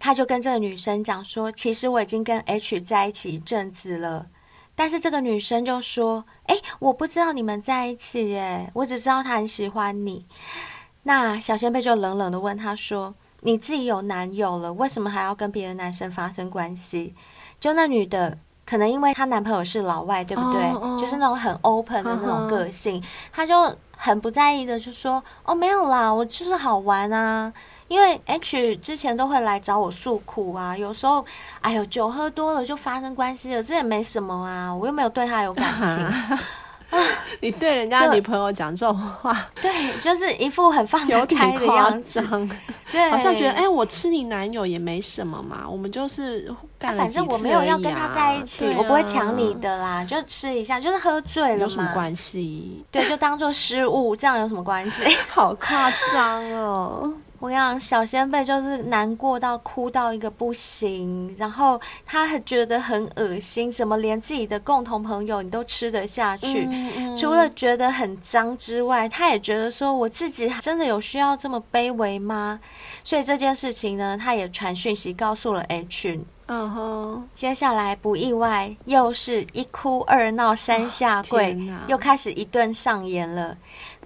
[0.00, 4.26] 他就跟这个女生讲说，其实我已经跟 H 在一起一阵子了。
[4.76, 10.26] 但是这个女生就说：“哎，我不知道你们在一起耶，我只知道他很喜欢你。”
[11.04, 17.14] 那小仙贝就冷冷的问他说：“你自己有男友了，为什么还要跟别的男生发生关系？”
[17.58, 18.36] 就那女的
[18.66, 21.00] 可能因为她男朋友是老外，对不对？
[21.00, 27.50] 就是那种很 open 的那种个性，她就很不在意的就说：“哦，没有啦，我就是好玩啊。”
[27.88, 31.24] 因为 H 之前都会来找我诉苦啊，有时候
[31.60, 36.38] 哎呦酒喝多了就发生关系了，这也没什么啊，我又没有对他有感情。
[36.88, 37.02] 啊、
[37.40, 42.20] 你对人家女朋友讲这种话，对，就是一副很放得开的样子，
[42.92, 52.84] 对，好像觉得哎、欸，我吃你男友也没什么嘛，我们就是反正我没有要跟他在一起，啊、我不会抢你的啦，就吃一下，就是喝醉了嘛，有什么关系？
[52.92, 55.04] 对，就当做失误，这样有什么关系？
[55.28, 57.12] 好夸张哦。
[57.38, 66.66] 我跟你讲，小仙贝就是难过到哭到一个不行，然后他还觉得很恶心，怎么连自己的共同朋友你都吃得下去？
[66.70, 72.58] 嗯嗯、除了觉得很脏之外，他也觉得说，我自己真的有需要这么卑微吗？
[73.04, 76.18] 所以这件事情呢，他也传讯息告诉了 H。
[76.48, 83.56] 嗯哼，接下来不意外，又是一哭二闹三下跪，哦、又开始一顿上演了。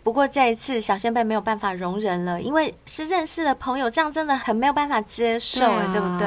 [0.03, 6.27] 不过这一次，小仙贝没有办法容忍了，因为是认识的朋友，这样真的很没有办法接受，对，啊、对不对？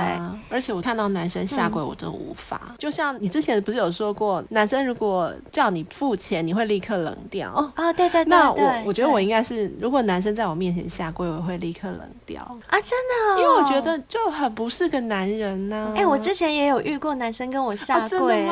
[0.50, 2.62] 而且我看到男生下跪，我真的无法。
[2.70, 7.72] 嗯、就像你之前不是有说过，男生如果叫你付钱，你会立刻冷掉哦。
[7.76, 15.94] 啊，对对对，那我我觉得我应该是，如果男生在我面前下跪，我会立刻冷掉啊，真的、哦，因为我觉得就很不是个男人呢、啊。
[15.96, 18.48] 哎、欸，我之前也有遇过男生跟我下跪？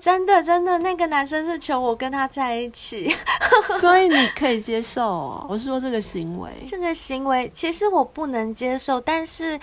[0.00, 3.14] 真的真的，那个男生是求我跟他在一起，
[3.78, 5.46] 所以你可以接受哦。
[5.48, 9.58] 我是说这个行为，这个行为其实我不能接受，但是，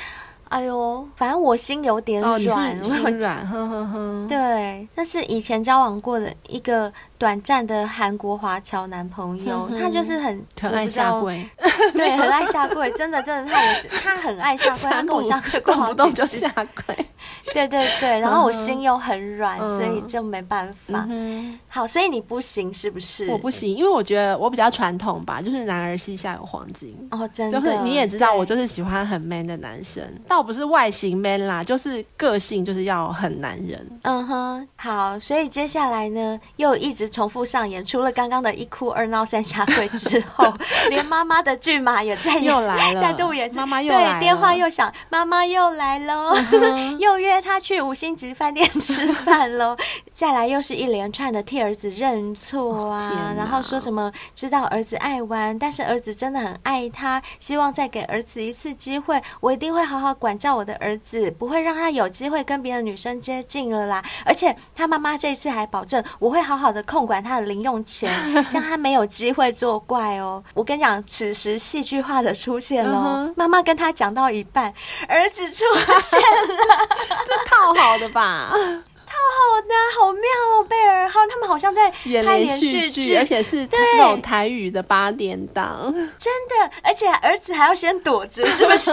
[0.49, 4.25] 哎呦，反正我心有点软，哦、心软，呵呵呵。
[4.27, 11.47] 对，那是以前交往过的一个短暂的韩国华侨男朋友，他就是很很爱下跪，
[11.93, 17.05] 对， 很爱下跪，真的真的，他也是，他很爱下跪， 他跟我下跪过好几次，就下跪。
[17.53, 21.05] 对对对，然后我心又很软，嗯、所以就没办法。
[21.09, 23.27] 嗯、好，所以你不行是不是？
[23.29, 26.95] 我不行，因为我觉得我比较传统吧，就是男儿膝下有黄金。
[27.11, 33.99] 哦，真的，就是你也知道，我就是喜欢很 man 的男生，倒不是外形 man 啦，就是个性就是要很男人。
[34.01, 40.53] 嗯哼，好，所以接下来呢，又一直重复上演，除了刚刚的一哭二闹三下跪之后，
[40.89, 47.31] 连妈妈的骏马也在又来了，再度演，妈妈又来了，对，电话又响，妈妈又来喽，嗯、 又约。
[47.31, 49.77] 约他去五星级饭店吃饭喽，
[50.13, 64.03] 再来又是一连串的替儿子认错啊，然后说什么知道儿子爱玩，但是儿子真的很爱他，希望再给儿子一次机会，我一定会好好管教我的儿子，不会让他有机会跟别的女生接近了啦。
[64.25, 68.11] 而且他妈妈这一次还保证，我会好好的控管他的零用钱，
[68.51, 70.43] 让他没有机会作怪哦。
[70.53, 74.73] 我跟你讲，此时戏剧化的出现了，妈妈跟他讲到一半，
[75.07, 76.87] 儿子出现了。
[77.25, 80.21] 这套好的吧，套好的，好妙
[80.57, 80.63] 哦！
[80.67, 88.91] 贝尔浩他们好像在演连续剧，而且是那种台语的八点档，真的，而且儿子还要先躲着，是不是？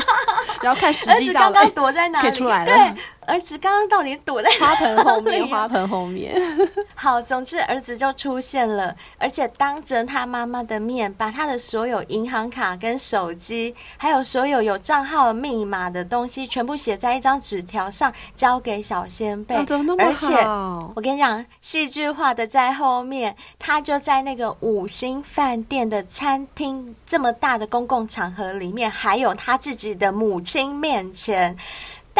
[0.62, 2.30] 然后看时机到了，刚刚躲在哪里？
[2.32, 2.72] 出来了。
[2.72, 3.02] 对。
[3.30, 5.46] 儿子刚刚到底躲在花盆后面？
[5.46, 6.34] 花盆后面。
[6.96, 19.64] 好，总之儿子就出现了，而且当着他妈妈的面，把他的所有银行卡跟手机，还有所有有账号密码的东西，全部写在一张纸条上，交给小仙贝。
[19.64, 20.26] 怎么那么好？
[20.26, 31.56] 而且我跟你讲，戏剧化的在后面，他就在那个五星饭店的餐厅这么大的公共场合里面，还有他自己的母亲面前。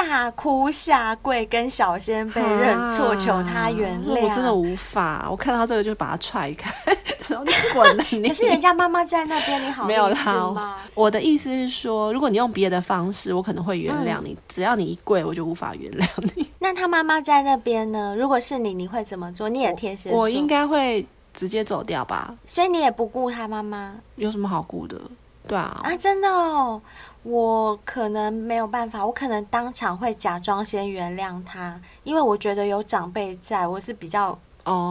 [0.01, 4.21] 大哭下跪，跟小仙被认错，求他原谅。
[4.23, 6.73] 我真的无法，我看到这个就把他踹开，
[7.29, 8.05] 然后你滚了。
[8.11, 9.89] 你可是人家妈妈在那边，你好吗？
[9.89, 10.79] 没有啦。
[10.95, 14.33] 我的意思是说，如果你用别的方式，我可能会原谅你。
[14.33, 16.51] 嗯、只要你一跪，我就无法原谅你。
[16.59, 18.17] 那他妈妈在那边呢？
[18.19, 19.49] 如果是你，你会怎么做？
[19.49, 20.11] 你也贴心。
[20.11, 22.35] 我应该会直接走掉吧。
[22.47, 23.95] 所以你也不顾他妈妈？
[24.17, 24.99] 有什么好顾的？
[25.47, 25.81] 对啊。
[25.85, 26.81] 啊，真的哦。
[27.23, 34.39] 我可能没有办法，我可能当场会假装先原谅他，因为我觉得有长辈在，我是比较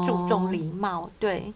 [0.05, 1.01] 注重礼貌。
[1.01, 1.09] Oh.
[1.19, 1.53] 对，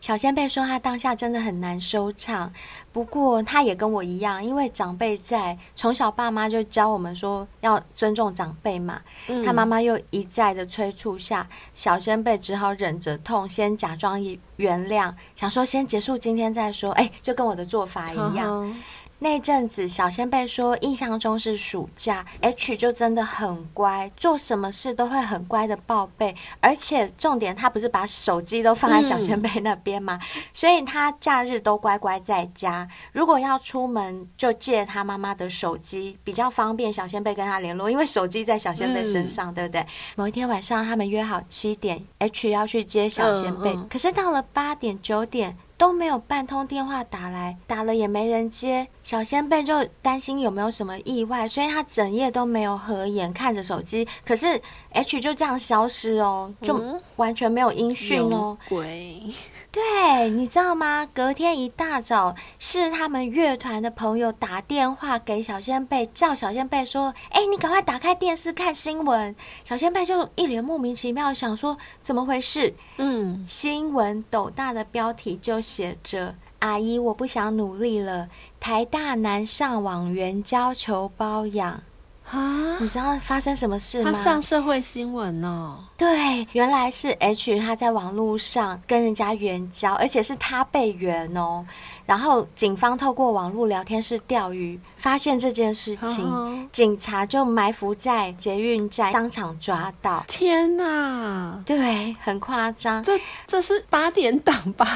[0.00, 2.52] 小先辈说他当下真的很难收场，
[2.92, 9.00] 不过他也跟我一样，因为长辈在，从小爸妈就教我们说要尊重长辈嘛。
[9.26, 14.22] 嗯、他妈妈又一再的催促下，小先辈只好忍着痛，先假装
[14.56, 16.92] 原谅，想说先结束今天再说。
[16.92, 18.74] 哎，就跟我的做法一样。
[19.20, 26.34] 那阵子，小先辈说，印象中是暑假，H 就真的很乖，做什么事都会很乖的报备。
[26.60, 30.18] 而且重点，他不是把手机都放在小仙贝那边嘛？
[30.36, 32.88] 嗯、所以他假日都乖乖在家。
[33.12, 39.86] 如果要出门，就借他妈妈的手机，比较方便小先辈跟他联络，因为手机在小先辈身上，嗯、对不对？
[40.16, 45.56] 某一天晚上，他们约好七点，H 要去接小先辈，可是到了八点九点。
[45.76, 48.86] 都没有半通电话打来，打了也没人接。
[49.02, 54.06] 小先贝就担心有没有什么意外，所以他整夜都没有合眼看着手机。
[54.24, 54.58] 可是
[54.94, 56.80] H 就这样消失哦，就
[57.16, 58.56] 完全没有音讯哦。
[58.58, 59.22] 嗯、鬼。
[59.70, 61.04] 对，你知道吗？
[61.12, 69.34] 隔天一大早，是他们乐团的朋友打电话给小仙贝，叫小仙贝说：“哎，你赶快打开电视看新闻。”
[69.64, 72.72] 小仙贝就一脸莫名其妙，想说怎么回事？
[72.98, 78.28] 嗯，新闻斗大的标题就写着：“阿姨，我不想努力了，
[78.60, 81.82] 台大男上网援交求包养。”
[82.30, 82.78] 啊！
[82.80, 84.10] 你知道发生什么事吗？
[84.10, 85.78] 他上社会新闻哦。
[85.96, 91.64] 对，原来是 H 他在网络上跟人家援交，而且是他被援哦。
[92.06, 100.22] 然后警方透过网络聊天室钓鱼，发现这件事情，哦、警察就埋伏在捷运站，当场抓到。
[100.28, 101.62] 天哪！
[101.64, 103.02] 对，很夸张。
[103.02, 104.86] 这这是八点档吧？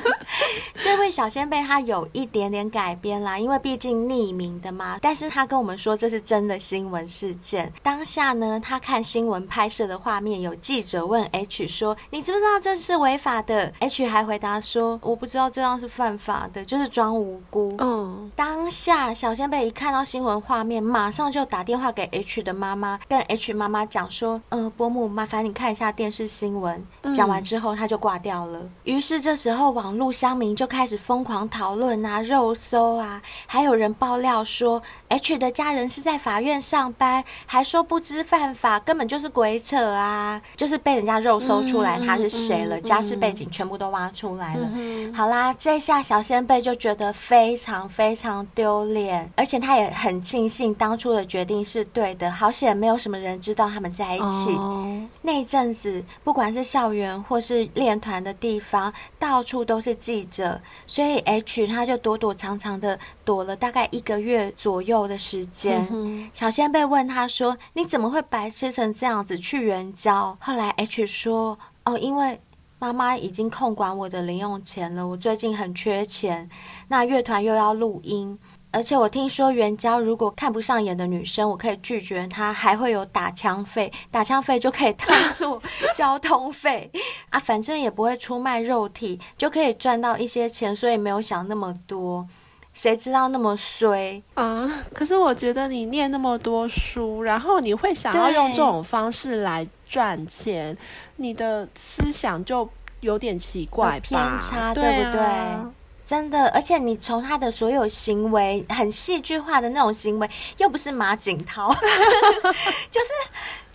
[0.80, 4.98] 这位小仙贝他有一点点改编啦，因为毕竟匿名的嘛。
[5.00, 7.72] 但是他跟我们说这是真的新闻事件。
[7.82, 17.74] 当下呢，他看新闻拍摄的画面，有记者问 H 说：“你知不知道这是违法的？”H 还回答说：“我不知道这样是犯。”法的就是装无辜。
[17.78, 28.60] 嗯，当下小仙贝一看到新闻画面，马上就打电话给 H 的妈妈，跟 H 妈妈讲说：“嗯、呃，伯母，麻烦你看一下电视新闻。”讲完之后，他就挂掉了。
[28.84, 44.68] 于是这时候，网络乡民就开始疯狂讨论啊，肉搜啊，还有人爆料说 H 的家人是在法院上班，还说不知犯法，根本就是鬼扯啊，就是被人家肉搜出来他是谁了，家世背景全部都挖出来了。
[45.14, 45.98] 好啦，这下。
[46.08, 52.30] 小仙贝就觉得非常非常丢脸，而且他也很庆幸当初的决定是对的。
[52.30, 54.50] 好险，没有什么人知道他们在一起。
[54.54, 54.86] Oh.
[55.20, 65.86] 那一阵子，不管是校园或是练团的地方，到处都是记者，所以 H 他就躲躲藏藏的躲了大概一个月左右的时间。
[65.90, 66.30] Mm hmm.
[66.32, 72.40] 小仙贝问他说：“你怎么会白痴成这样子去援交？”后来 H 说：“哦，因为。”
[72.78, 76.48] 妈妈已经控管我的零用钱了，我最近很缺钱。
[76.88, 78.38] 那乐团又要录音，
[78.70, 85.60] 而且我听说援交如果看不上眼的女生，我可以拒绝她，还会有打枪费， 打枪费就可以当做
[85.96, 86.90] 交通费
[87.30, 92.26] 啊，反正也不会出卖肉体，就可以赚到一些钱，所以没有想那么多。
[92.74, 94.84] 谁知道那么衰啊？
[94.94, 100.76] 可是我觉得你念那么多书，然后你会想要用这种方式来赚钱，
[101.16, 102.68] 你的思想就
[103.00, 105.20] 有点奇怪吧，偏差，对不对？
[105.20, 105.72] 啊、
[106.08, 111.70] 真的，而且你从他的所有行为，很戏剧化的那种行为，又不是马景涛，
[112.90, 113.08] 就是。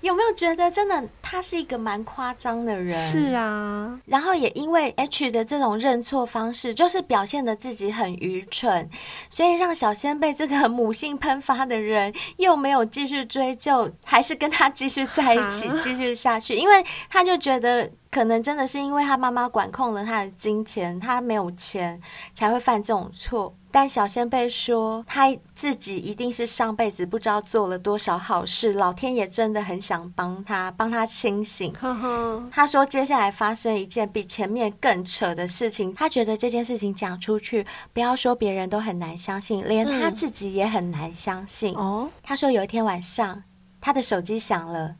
[0.01, 2.93] 有没有觉得真的他是一个蛮夸张的人？
[2.93, 8.89] 是啊，然后也因为 H 的这种认错方式，就是表现的自己很愚蠢，
[9.29, 17.89] 所以让小仙贝这个母性喷发的人又没有继续追究，还是跟他继续在一起，继续下去，因为他就觉得。
[18.13, 21.99] 可能真的是因为他妈妈管控了他的金钱，他没有钱
[22.35, 23.55] 才会犯这种错。
[23.71, 31.73] 但小仙贝说，他自己一定是上辈子不知道做了多少好事，老天爷真的很想帮他，帮他清醒。
[31.73, 32.47] 呵呵。
[32.51, 41.73] 他说，接下来发生一件比前面更扯的事情，他觉得这件事情讲出去，不要说别人都很难相信，连他自己也很难相信。
[41.73, 42.11] 哦、嗯。
[42.21, 43.41] 他说有一天晚上，
[43.81, 44.97] 他的手机响了，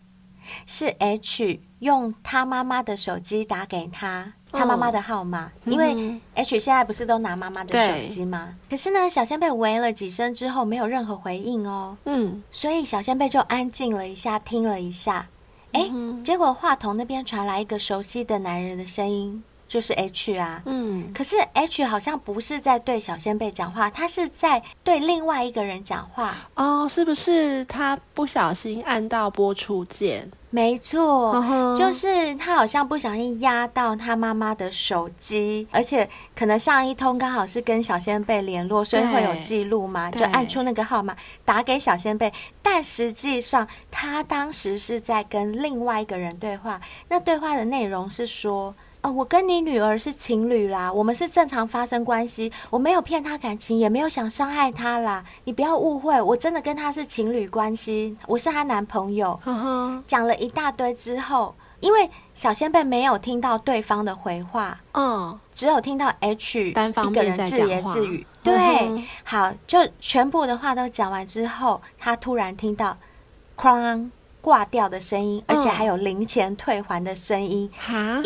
[0.66, 1.62] 是 H。
[1.84, 8.56] 用他妈妈的手机打给他，他妈妈的号码，因为 H 现在不是都拿妈妈的手机吗？
[8.70, 11.96] 可是呢，小仙贝喂了几声之后，没有任何回应哦。
[12.06, 15.28] 嗯，所以小仙贝就安静了一下，听了一下，
[15.74, 15.90] 哎，
[16.24, 19.44] 结果话筒那边传来一个熟悉的男人的声音。
[19.74, 30.30] 就是 H 啊，嗯，可是 H 好像不是在对小仙贝讲话，他是在对另外一个人讲话哦，是不是他不小心按到播出键？
[30.52, 31.34] 没错，
[31.76, 48.76] 就是他好像不小心压到他妈妈的手机，而且可能上一通刚好是跟小仙贝联络，所以会有记录嘛，就按出那个号码打给小仙贝，但实际上他当时是在跟另外一个人对话，那对话的内容是说。
[49.04, 59.38] 哦，我跟你女儿是情侣啦，我们是正常发生关系，我没有骗她感情，也没有想伤害她啦，你不要误会，我真的跟她是情侣关系，我是她男朋友。
[59.44, 68.26] 呵呵，讲了一大堆之后，因为小先贝没有听到对方的回话，嗯，只有听到 H 单方一个人自言自语。
[68.42, 72.98] 对，好，就全部的话都讲完之后，他突然听到
[73.60, 74.10] “哐”。
[74.44, 77.72] 挂掉的声音，而且还有零钱退还的声音，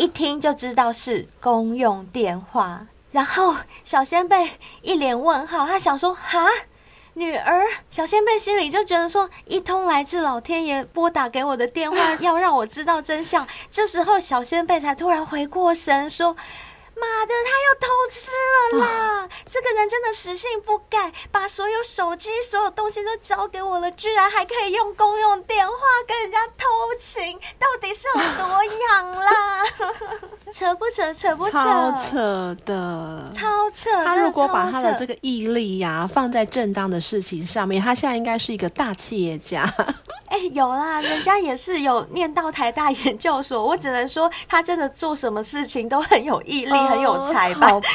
[0.00, 2.88] 一听就知道是公用电话。
[3.12, 3.54] 然后
[3.84, 4.50] 小仙贝
[4.82, 6.48] 一脸问号，他想说：“哈，
[7.14, 16.36] 女儿。”小仙贝心里就觉得说：“一通来自老天爷拨打给我的电话， 要让我知道真相。”这时候小仙贝才突然回过神，说。
[17.00, 19.22] 妈的，他又偷吃了啦！
[19.24, 25.74] 哦、这个人真的死性不改，把所有手机、所有东西都交给我了，居然还可以用公用电话
[26.06, 26.64] 跟人家偷
[26.98, 29.64] 情，到底是有多痒啦？
[30.52, 31.12] 扯不扯？
[31.12, 31.52] 扯不扯？
[31.52, 33.90] 超扯的，超扯！
[34.04, 39.62] 他如果把他的这个毅力呀、啊、放在正当的事情上面，他现在应该是一个大企业家。
[40.28, 46.72] 哎、欸，有啦，人家也是有念到台大研究所，我只能说他真的做什么事情都很有毅力。
[46.88, 47.68] 哦很有才吧？
[47.68, 47.86] 好吧。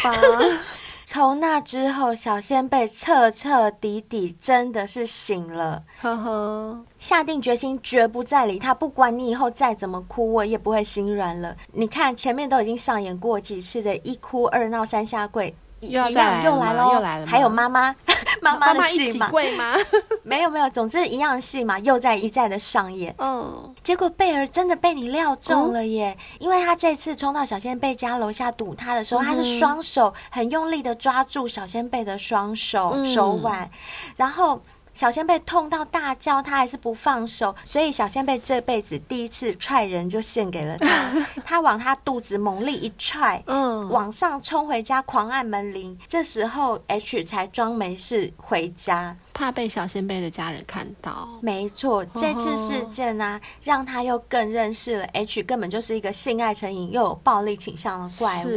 [1.05, 8.73] 从那之后，小仙贝彻彻底底真的是醒了，呵呵，下定决心绝不再理他。
[8.73, 11.53] 不管你以后再怎么哭，我也不会心软了。
[11.73, 15.53] 你看前面都已经上演过几次的一哭二闹三下跪，
[15.89, 17.95] 又要再来，又来喽，又来了，还有妈妈。
[18.41, 19.29] 妈妈的戏嘛？
[19.57, 19.75] 吗？
[20.23, 23.13] 没有没有，总之一样戏嘛，又在一再的上演。
[23.17, 26.17] 嗯，结果贝尔真的被你料中了耶！
[26.19, 33.69] 嗯、因为他这次冲到小仙贝家楼下堵他的时候，嗯、他是双手很用力的抓住小仙贝的双手、嗯、手腕，
[34.17, 34.59] 然后。
[34.93, 40.87] 小仙贝痛到大叫，他还是不放手，所以小仙贝这辈子第一次踹人就献给了他。
[41.43, 45.97] 他往他肚子猛力一踹，嗯，往上冲回家，狂按门铃。
[46.07, 49.17] 这时候 H 才装没事回家。
[49.33, 58.49] 怕被小仙贝的家人看到，没错，这次事件呢、啊，让他又更认识了 H，根本就是一个性爱成瘾又有暴力倾向的怪物。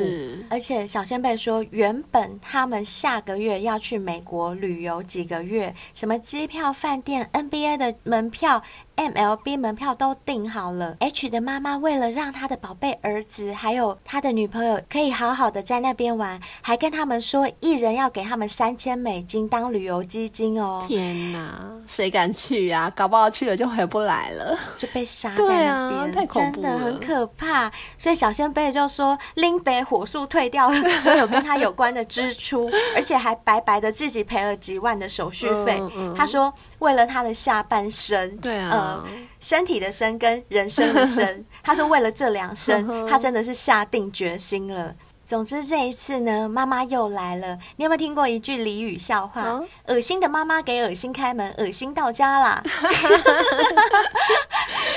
[0.50, 8.62] 而且小仙贝说，原本他们下个月要去美国旅游几个月，什么机票、饭店、NBA 的门票。
[8.96, 20.82] MLB 门票都订好了，H 的妈妈为了让他的宝贝儿子还有他的女朋友可以好好的在那边玩，还跟他们说一人要给他们三千美金当旅游基金哦。
[20.88, 22.90] 天哪，谁敢去啊？
[22.96, 27.70] 搞不好去了就回不来了，就被杀在那边，啊、太恐怖了，真的很可怕。
[27.98, 30.70] 所以小仙贝就说林北火速退掉
[31.00, 35.78] 所有跟他有关的支出， 而且还白白的自己赔了几万的手续费。
[35.80, 38.84] 嗯嗯、他说为了他的下半生，对啊。
[39.06, 44.94] 嗯身体的身跟人生的生， 他说为了这两生， 他真的是下定决心了。
[45.24, 47.58] 总之这一次呢，妈妈又来了。
[47.76, 49.42] 你有没有听过一句俚语笑话？
[49.88, 52.62] 恶、嗯、心的妈妈给恶心开门，恶心到家啦。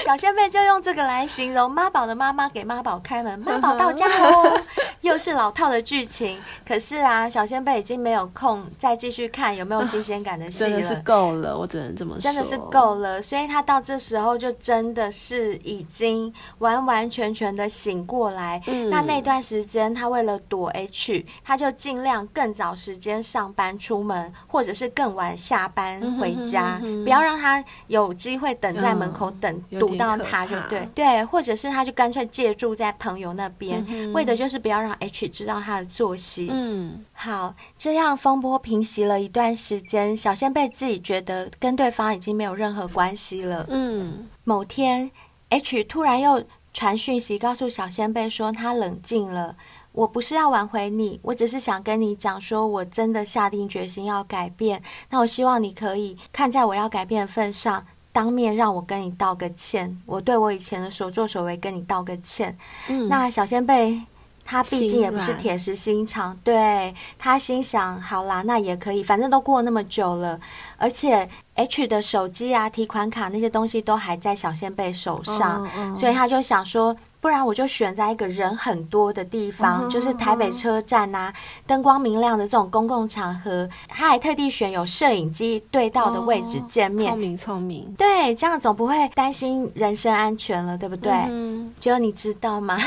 [0.03, 4.61] 小仙贝就用这个来形容妈宝的妈妈给妈宝开门，妈宝到家哦。
[5.01, 6.37] 又是老套的剧情，
[6.67, 10.69] 可是啊，小仙贝已经没有空再继续看有没有新鲜感的戏了。
[10.69, 12.19] 真的是够了，我只能这么说。
[12.19, 18.61] 真的是够了，所以他到这时候就真的是已经完完全全的醒过来。
[18.67, 20.09] 嗯、那那段时间他。
[20.09, 36.47] 为了躲 H，他就尽量更早时间上班出门，或者是更晚下班回家，不要让他有机会等在门口等、嗯、堵到他就对对，或者是他就干脆借住在朋友那边，嗯、为的就是不要让 H 知道他的作息。
[36.51, 43.65] 嗯，好，这样风波平息了一段时间，小仙贝自己觉得跟对方已经没有任何关系了。
[43.69, 45.09] 嗯，某天
[45.49, 49.55] H 突然又传讯息告诉小仙贝说他冷静了。
[49.91, 54.81] 我不是要挽回你，我只是想跟你讲，说我真的下定决心要改变。
[55.09, 59.99] 那我希望你可以看在我要改变的份上，当面让我跟你道个歉。
[60.05, 62.55] 我对我以前的所作所为跟你道个歉。
[62.87, 63.99] 嗯，那小仙贝
[64.45, 66.41] 他毕竟也不是铁石心肠，心。
[66.43, 70.39] 对，他心想，好啦，那也可以，反正都过那么久了，
[70.77, 76.95] 而且 H 的手机啊、提款卡那些东西都还在小仙贝手上，哦哦、所以他就想说。
[77.21, 79.89] 不然我就选在一个人很多的地方，uh.
[79.91, 81.33] 就是台北车站啊，
[81.67, 83.67] 灯光明亮的这种公共场合。
[83.87, 87.11] 他还特地选有摄影机对到的位置见面。
[87.11, 91.11] 聪明聪明，对，这样总不会担心人身安全了，对不对？
[91.29, 92.77] 嗯，只有你知道吗？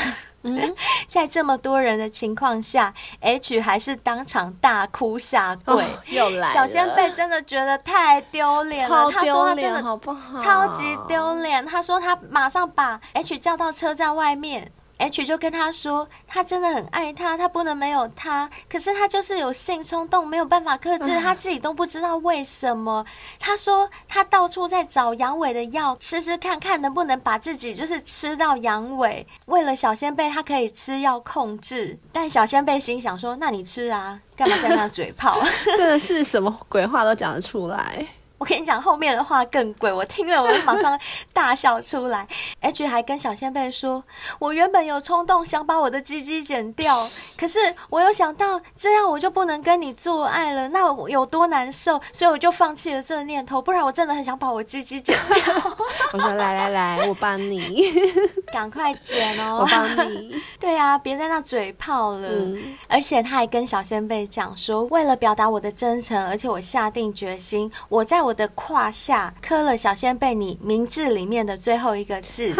[0.43, 0.75] 嗯，
[1.07, 5.75] 在这么多人的情况下，H 还是当场大哭下跪。
[5.75, 9.09] 哦、又来了，小仙贝真的觉得太丢脸了。
[9.11, 10.37] 他说他真的好不好？
[10.39, 11.65] 超级丢脸。
[11.65, 18.49] 他说他马上把 H 叫到车站外面，H 就跟他说，他真的很爱他，他不能没有他。
[18.69, 23.05] 可是他就是有性冲动，没有办法克制，他自己都不知道为什么。
[23.39, 29.25] 他说他到处在找阳痿的药吃吃看看，能不能把自己就是吃到阳痿。
[29.47, 31.97] 为了小仙贝，他可以吃药控制。
[32.11, 35.41] 但小仙贝心想说：“那你吃啊，干嘛在那嘴炮？”
[35.75, 38.05] 真的是什么鬼话都讲得出来。
[38.43, 40.99] 我跟你讲，后面的话更贵，我听了我就马上
[41.31, 42.27] 大笑出来。
[42.59, 44.03] H 还跟小仙贝说
[44.37, 46.93] ：“我原本有冲动想把我的鸡鸡剪掉，
[47.39, 47.57] 可是
[47.89, 53.61] 我又想到这样我就不能跟你做爱了，那我有多难受，所以我就放弃了这个念头。
[53.61, 55.53] 不然我真的很想把我鸡鸡剪掉。
[56.11, 57.93] ”我说：“来来来，我帮你，
[58.51, 62.27] 赶快剪哦，我帮你。”对啊，别在那嘴炮了。
[62.27, 72.53] 嗯、而且他还跟小仙贝讲说：“为了表达我的真诚，而且我下定决心，我在我。”的胯下刻了小仙贝你名字里面的最后一个字。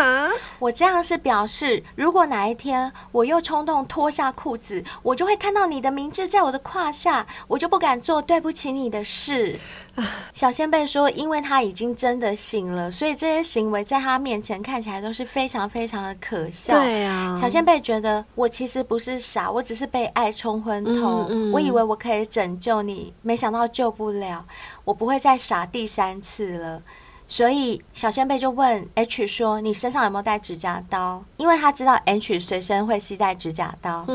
[0.59, 9.59] 我这样是表示，如果哪一天我又冲动脱下裤子，我就会看到你的名字在我的胯下，我就不敢做对不起你的事。
[10.33, 16.73] 小先辈说，因为他已经真的醒了，所以这些行为在他面前看起来都是非常非常的可笑。
[16.79, 21.27] 对啊，小先辈觉得我其实不是傻，我只是被爱冲昏头。
[21.29, 24.43] 嗯嗯，我以为我可以拯救你，没想到救不了。
[24.83, 26.81] 我不会再傻第三次了。
[27.33, 34.05] 所以小仙贝就问 H 说：“你身上有没有带指甲刀？”因为他知道 H 随身会携带指甲刀。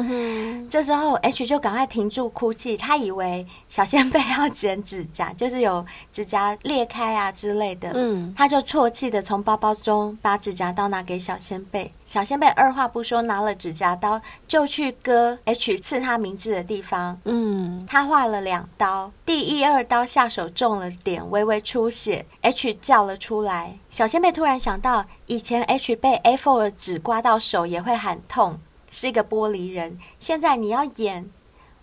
[0.71, 7.91] 这时候 H 就赶快停住哭泣，他以为小仙贝要剪指甲， 就是有指甲裂开啊之类的。
[7.93, 8.33] 嗯。
[8.37, 11.93] 他就啜泣的从包包中把指甲刀拿给小仙贝。
[12.09, 17.19] 小仙贝二话不说拿了指甲刀就去割 H 刺他名字的地方。
[17.25, 17.87] 嗯。
[17.89, 22.27] 他划了两刀，第一二刀下手重了点，微微出血。
[22.43, 22.99] H 叫。
[22.99, 28.59] 叫了出来，小仙贝突然想到，以前 H 被 A4 的纸刮到手也会喊痛，
[28.91, 29.97] 是一个玻璃人。
[30.19, 31.31] 现在你要演，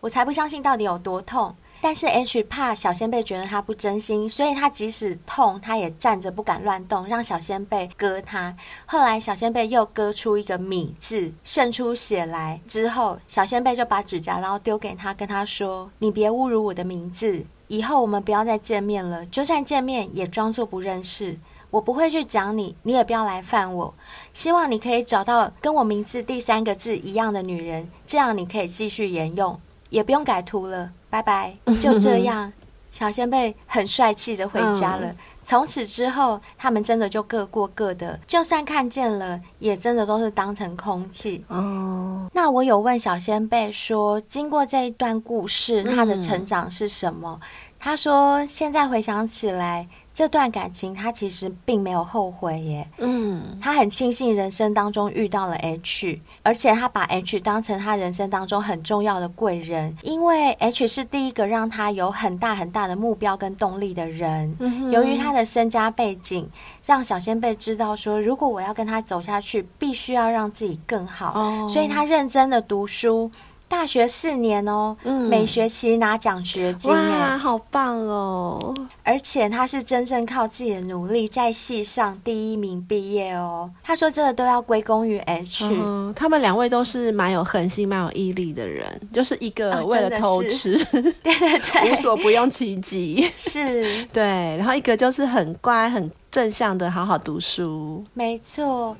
[0.01, 1.55] 我才不相信到底有多痛。
[1.86, 8.57] 但是 H 怕小仙贝觉得他不真心，所以他即使痛，他也站着不敢乱动，让小仙贝割他。
[8.88, 21.38] 后来小仙贝又割出一个米字，渗出血来之后，小仙贝就把指甲刀丢给他，跟他说：“你别侮辱我的名字。”以后我们不要再见面了，就算见面也装作不认识。
[21.69, 23.93] 我不会去讲你，你也不要来烦我。
[24.33, 29.59] 希望你可以找到跟我名字第三个字一样的女人，这样你可以继续沿用，
[29.89, 30.91] 也不用改图了。
[31.09, 32.51] 拜拜， 就这样。
[32.91, 35.13] 小仙贝很帅气的回家了。
[35.43, 41.43] 从此之后，他们真的就各过各的，就算看见了，也真的都是当成空气。
[41.49, 47.38] 哦，那我有问小仙贝说，经过这一段故事，他的成长是什么？
[47.41, 49.88] 嗯、他说，现在回想起来。
[50.16, 52.88] 这段感情，他其实并没有后悔耶。
[52.99, 64.55] 嗯，他很庆幸人生当中遇到了 H，而且他把 H 当成他人生当中很重要的贵人，因为 H 是第一个让他有很大很大的目标跟动力的人。
[64.59, 66.49] 嗯，由于他的身家背景，
[66.86, 71.34] 让小仙贝知道说，如果我要跟他走下去，必须要让自己更好。
[71.36, 73.30] 哦，所以他认真的读书。
[73.68, 78.74] 大学四年哦，嗯、每学期拿奖学金，哇，好棒哦！
[79.03, 83.70] 而且他是真正靠自己的努力在系上第一名毕业哦。
[83.84, 85.66] 他说这个都要归功于 H。
[85.66, 90.88] 嗯，他们两位都是蛮有恒心、蛮有毅力的人，就是一个为了偷吃，哦、
[91.22, 94.24] 对对对，无所不用其极，是，对。
[94.57, 98.95] 然后一个就是很乖、很正向的，好好读书，没错。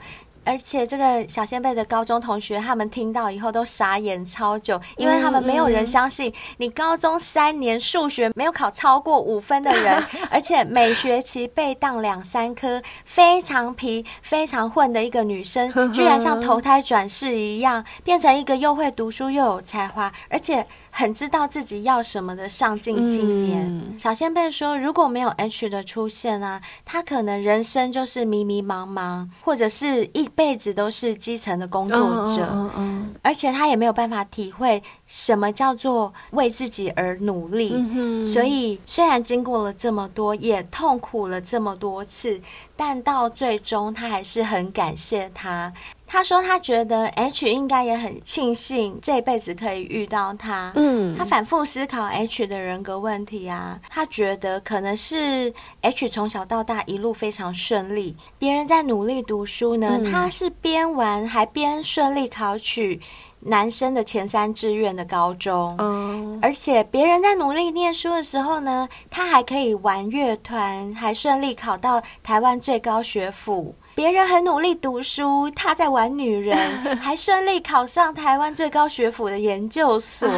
[0.46, 20.66] 而且这个小仙贝的高中同学，他们听到以后都傻眼超久，因为他们没有人相信你高中三年数学没有考超过五分的人， 而且每学期被当两三科，非常皮、非常混的一个女生， 居然像投胎转世一样，变成一个又会读书又有才华，而且。
[20.98, 23.68] 很知道自己要什么的上进青年。
[23.68, 31.98] 嗯、小仙贝说：“如果没有 H 的出现啊，他可能人生就是迷迷茫茫，或者是一辈子都是基层的工作
[32.34, 32.46] 者。
[32.46, 37.74] 哦哦哦、而且他也没有办法体会什么叫做为自己而努力。
[37.74, 42.40] 嗯、所以，虽然经过了这么多，也痛苦了这么多次，
[42.78, 45.74] 但到最终，他还是很感谢他。”
[46.08, 50.72] 他说：“他觉得 H 应该也很庆幸这辈子可以遇到他。
[50.76, 53.80] 嗯，他反复思考 H 的人格问题啊。
[53.90, 55.52] 他觉得可能是
[55.82, 63.02] H 从小到大一路非常顺利，别人在努力读书呢，嗯、他是边玩还边顺利考取
[63.40, 65.76] 男生的前三志愿的高中。
[65.80, 76.58] 嗯，而且别人在努力念书的时候呢，他还可以玩乐团，还顺利考到台湾最高学府。”别人很努力读书，他在玩女人，
[77.00, 80.30] 还顺利考上台湾最高学府的研究所。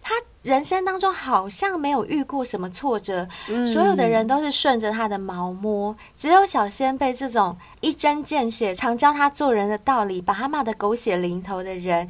[0.00, 12.08] 他人生当中好像没有遇过什么挫折，嗯、所有的人都是顺着他的毛摸，只有小仙贝这种一针见血、常教他做人的道理，把他骂得狗血淋头的人，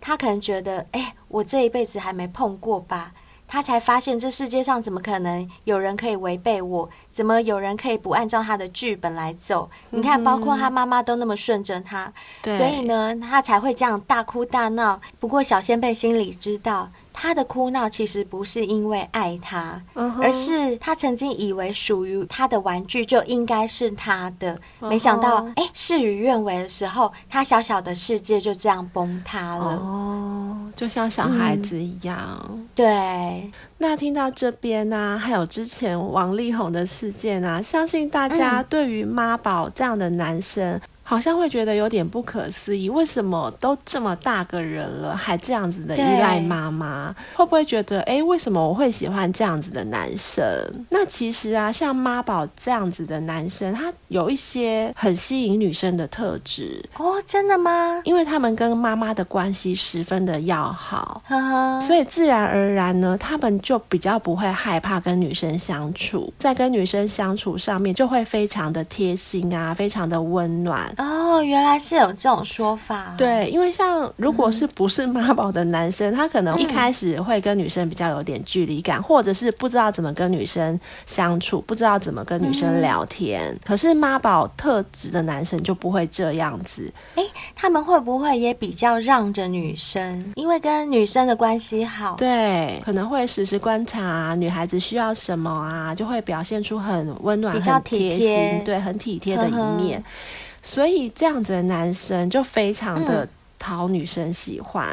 [0.00, 3.12] 他可能觉得，哎、欸，我这一辈子还没碰过吧。
[3.48, 6.88] 他才发现，这世界上怎么可能有人可以违背我？
[7.10, 9.68] 怎么有人可以不按照他的剧本来走？
[9.90, 12.12] 你看，包括他妈妈都那么顺着他，
[12.44, 15.00] 所以呢，他才会这样大哭大闹。
[15.18, 16.88] 不过，小仙贝心里知道。
[17.20, 20.22] 他的哭闹其实不是因为爱他，uh huh.
[20.22, 24.88] 而是他曾经以为属于他的玩具就应该是他的，uh huh.
[24.88, 29.64] 没想到，哎、欸，事与愿违的时候，他小小的世界就这样崩塌了。
[29.78, 32.18] 哦，oh, 就像小孩子一样。
[32.50, 33.50] 嗯、对。
[33.78, 40.64] 那听到这边呢、啊，还有之前王力宏的事件啊，相信大家对于妈宝这样的男生。
[40.76, 47.16] 嗯好像会觉得有点不可思议，为什么都这么大个人了，还这样子的依赖妈妈？
[47.34, 50.44] 会不会觉得，哎，为什么我会喜欢这样子的男生？
[50.90, 58.02] 那其实啊，像妈宝这样子的男生，他有一些很吸引女生的特质哦，真的吗？
[58.04, 70.94] 因为他们跟妈妈的关系十分的要好，呵呵所以自然而然呢，他们就比较不会害怕跟女生相处，在跟女生相处上面就会非常的贴心啊，非常的温暖。
[70.98, 73.14] 哦，原来是有这种说法。
[73.16, 83.42] 对，因为像如果是不是妈宝的男生，嗯、他可能一开始会跟女生比较有点距离感，嗯、或者是不知道怎么跟女生相处，不知道怎么跟女生聊天。
[83.52, 86.92] 嗯、可是妈宝特质的男生就不会这样子。
[87.14, 87.22] 哎，
[87.54, 90.32] 他们会不会也比较让着女生？
[90.34, 99.98] 因为跟女生的关系好，对，可能会时时观察女孩子需要什么啊，就会表现出很温暖、比较贴心，对，很体贴的一面。
[99.98, 103.26] 呵呵所以这样子的男生就非常的
[103.58, 104.86] 讨女生喜欢，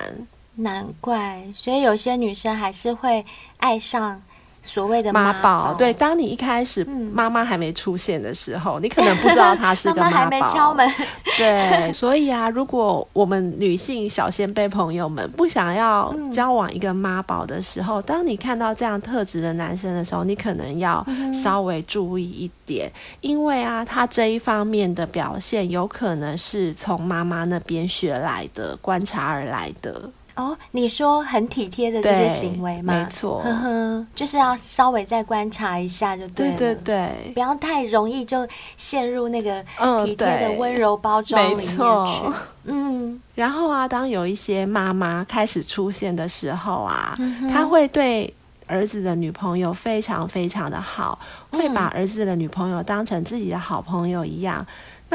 [0.56, 1.44] 嗯，难怪。
[1.54, 3.26] 所以有些女生还是会
[3.58, 4.24] 爱上。
[4.66, 10.92] 所谓的妈宝，对，当你一开始妈妈还没出现的时候，嗯、你可能不知道她是个妈宝，妈妈还没敲门。
[11.38, 30.10] 对，所以啊，如果我们女性小仙贝朋友们不想要交往一个妈宝的时候，嗯、当你看到这样特质的男生的时候，你可能要稍微注意一点，嗯、因为啊，他这一方面的表现有可能是从妈妈那边学来的，观察而来的。
[30.36, 32.94] 哦，你说很体贴的这些行为吗？
[32.94, 36.58] 没错，呵呵，就是要稍微再观察一下就对了。
[36.58, 39.64] 对对对，不要太容易就陷入那个
[40.06, 41.82] 体贴的温柔包装里面去。
[41.82, 42.34] 嗯，
[42.66, 48.34] 嗯，然后啊，当有一些妈妈开始出现的时候啊，嗯、哼他会对
[48.68, 51.18] 儿子的女朋友非常非常的好，
[51.52, 54.66] 嗯、会把儿子的女朋友当成自己的好朋友一样。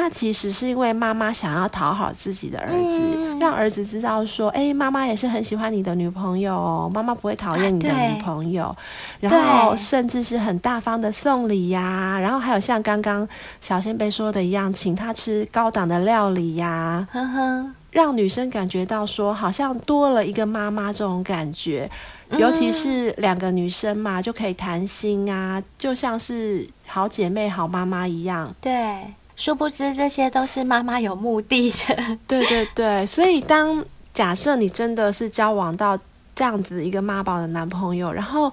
[0.03, 8.75] 那其实是因为妈妈想要讨好自己的儿子，嗯、让儿子知道说，哎，妈妈也是很喜欢你的女朋友哦，妈妈不会讨厌你的女朋友，
[9.21, 13.29] 对然后甚至是很大方的送礼呀、啊，然后还有像刚刚
[13.61, 17.71] 小仙贝说的一样，请他吃高档的料理呀、啊，呵呵。
[17.91, 21.91] 让女生感觉到说好像多了一个妈妈这种感觉，
[22.39, 29.13] 尤其是两个女生嘛，就可以谈心啊，就像是好姐妹、好妈妈一样，对。
[29.41, 31.97] 殊不知，这些都是妈妈有目的的。
[32.29, 33.83] 对对对，所以当
[34.13, 35.99] 假设你真的是交往到
[36.35, 38.53] 这样子一个妈宝的男朋友，然后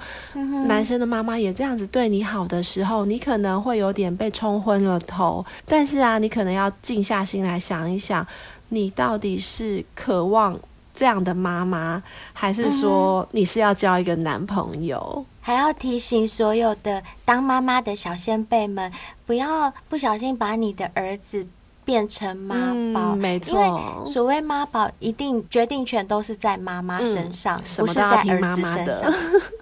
[0.67, 5.45] 男生的妈妈也这样子对你好的时候，你可能会有点被冲昏了头。
[5.65, 8.25] 但是啊，你可能要静下心来想一想，
[8.69, 10.57] 你到底是渴望
[10.95, 15.25] 这样的妈妈，还是说你是要交一个男朋友？
[15.41, 18.91] 还要提醒所有的当妈妈的小先辈们，
[19.27, 21.45] 不要不小心把你的儿子
[21.85, 22.55] 变成妈
[22.93, 23.13] 宝。
[23.13, 23.61] 嗯，没错。
[23.61, 29.13] 因为所谓妈宝，一定决定权都是在妈妈身上，嗯，不是在儿子身上。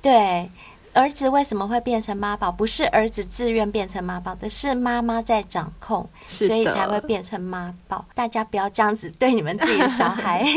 [0.01, 0.49] 对，
[0.93, 2.51] 儿子为什么会变成妈宝？
[2.51, 8.05] 不是儿子自愿变成妈宝的，是妈妈在掌控，所以才会变成妈宝。
[8.13, 10.45] 大家不要这样子对你们自己的小孩。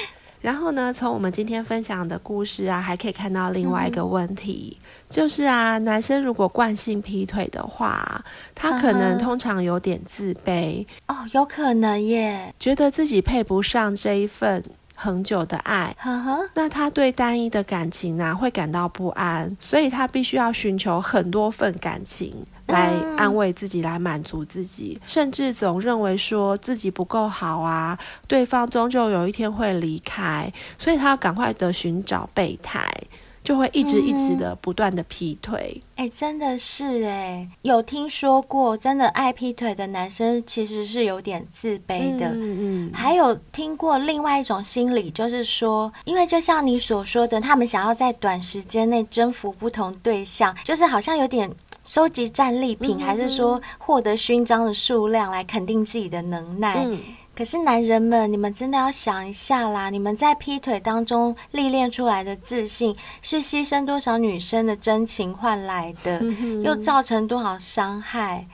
[0.40, 22.44] 然后呢，从我们今天分享的故事啊，还可以看到另外一个问题，嗯、就是啊，男生如果惯性劈腿的话，他可能通常有点自卑哦，有可能耶，觉得自己配不上这一份恒久的爱，呵呵，那他对单一的感情呢、啊，会感到不安，所以他必须要寻求很多份感情。
[22.66, 27.98] 来安慰自己，来满足自己，甚至总认为说自己不够好啊，
[28.28, 32.88] 对方终究有一天会离开，所以他要赶快的寻找备胎。
[33.42, 35.82] 就会一直一直的不断的劈腿。
[35.96, 42.28] 哎、嗯，真的是哎，有听说过，真的爱劈腿的男生其实是有点自卑的。
[42.28, 51.50] 嗯嗯，还有听过另外一种心理，就是说，因为就像你所说的，他们想要在短时间内征服不同对象，就是好像有点
[51.84, 56.84] 收集战利品，嗯、还是说获得勋章的数量来肯定自己的能耐。
[56.86, 56.98] 嗯
[57.40, 59.88] 可是男人们，你们真的要想一下啦！
[59.88, 68.46] 你们在劈腿当中历练出来的自信，是牺牲多少女生的真情换来的，嗯、又造成多少伤害？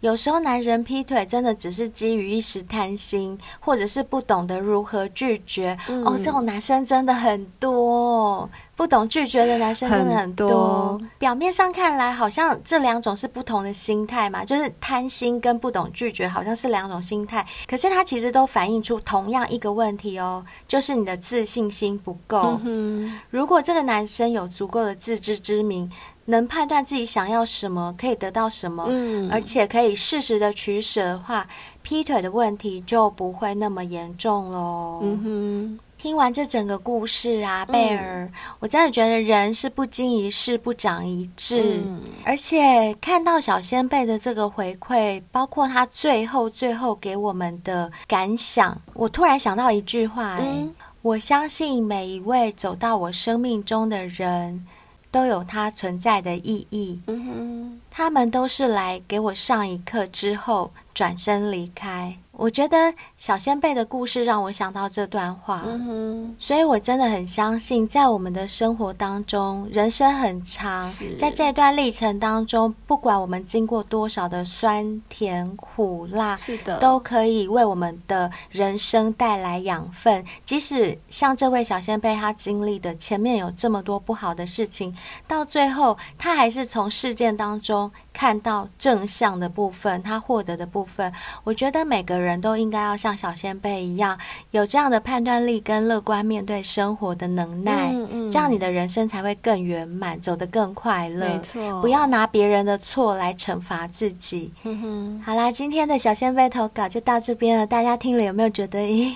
[0.00, 5.78] 有时候男人劈腿真的只是基于一时贪心，或者是不懂得如何拒绝。
[5.88, 8.48] 嗯、哦，这种男生真的很多。
[8.80, 10.48] 不懂拒绝的男生真的很多。
[10.48, 11.00] 很多。
[11.18, 17.46] 表面上看来，好像这两种是不同的心态嘛，就是贪心跟不懂拒绝好像是两种心态。
[17.68, 22.58] 可是它其实都反映出同样一个问题哦，就是你的自信心不够。
[22.64, 25.92] 嗯、如果这个男生有足够的自知之明，
[26.24, 31.46] 能判断自己想要什么，可以得到什么，嗯、而且可以适时的取舍的话，
[31.82, 35.00] 劈腿的问题就不会那么严重喽。
[35.02, 35.78] 嗯哼。
[36.00, 54.66] 听完这整个故事啊，贝尔，嗯、我真的觉得人是不经一事不长一智，嗯、而且看到小仙贝的这个回馈，包括他最后最后给我们的感想，我突然想到一句话、欸，嗯、我相信每一位走到我生命中的人
[55.10, 57.80] 都有他存在的意义，嗯、哼。
[57.90, 60.70] 他们都是来给我上一课之后
[61.00, 62.14] 转身离开。
[62.32, 80.24] 我觉得小先辈的故事让我想到这段话，嗯、所以我真的很相信，在我们的生活当中，人生很长，在这段历程当中，不管我们经过多少的酸甜苦辣，是的，都可以为我们的人生带来养分。
[80.44, 84.94] 即使像这位小先辈，他经历的前面有这么多不好的事情，
[85.26, 87.90] 到最后，他还是从事件当中
[88.20, 91.10] 看到正向的部分，他获得的部分。
[91.42, 92.30] 我觉得每个人。
[92.40, 94.18] 都应该要像小仙贝一样，
[94.50, 101.28] 有这样的判断力跟乐观面对生活的能耐，嗯嗯、这样你的人生才会更圆满，走得更快乐。
[101.28, 104.52] 没错，不要拿别人的错来惩罚自己。
[104.64, 109.14] 嗯、好啦，今天的小仙贝投稿就到这边了，大家听了有没有觉得，咦？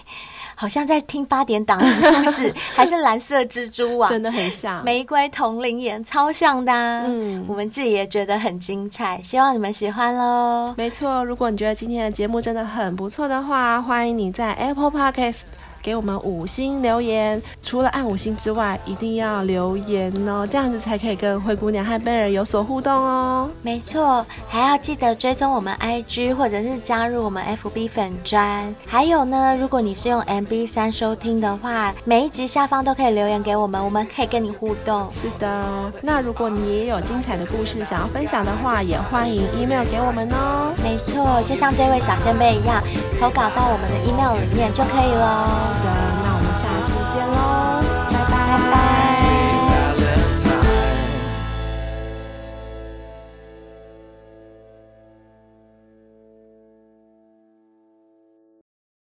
[0.55, 7.03] 好像在听八点档的故事，还是蓝色蜘蛛网，真的很像玫瑰瞳铃眼，超像的啊。
[7.07, 10.75] 嗯，我们自己也觉得很精彩，希望你们喜欢喽。
[10.77, 15.41] 没错，如果你觉得今天的节目真的很不错的话，欢迎你在 Apple Podcast。
[15.85, 23.51] 给我们五星留言，除了按五星之外，一定要留言哦，这样子才可以跟灰姑娘和贝尔有所互动哦。
[23.61, 28.75] 没错，还要记得追踪我们 IG 或者是加入我们 FB 粉专。
[28.87, 35.07] 还有呢，如果你是用 MB 三收听的话，每一集下方都可以留言给我们，我们可以跟你互动。
[35.13, 40.73] 是的，那如果你也有精彩的故事想要分享的话，也欢迎 email 给我们哦。
[40.83, 42.83] 没错，就像这位小仙贝一样，
[43.21, 45.74] 投稿到我们的 email 里面就可以了。
[45.83, 45.87] 的，
[46.23, 48.35] 那我们下次见喽，拜拜。
[48.47, 49.04] 拜拜。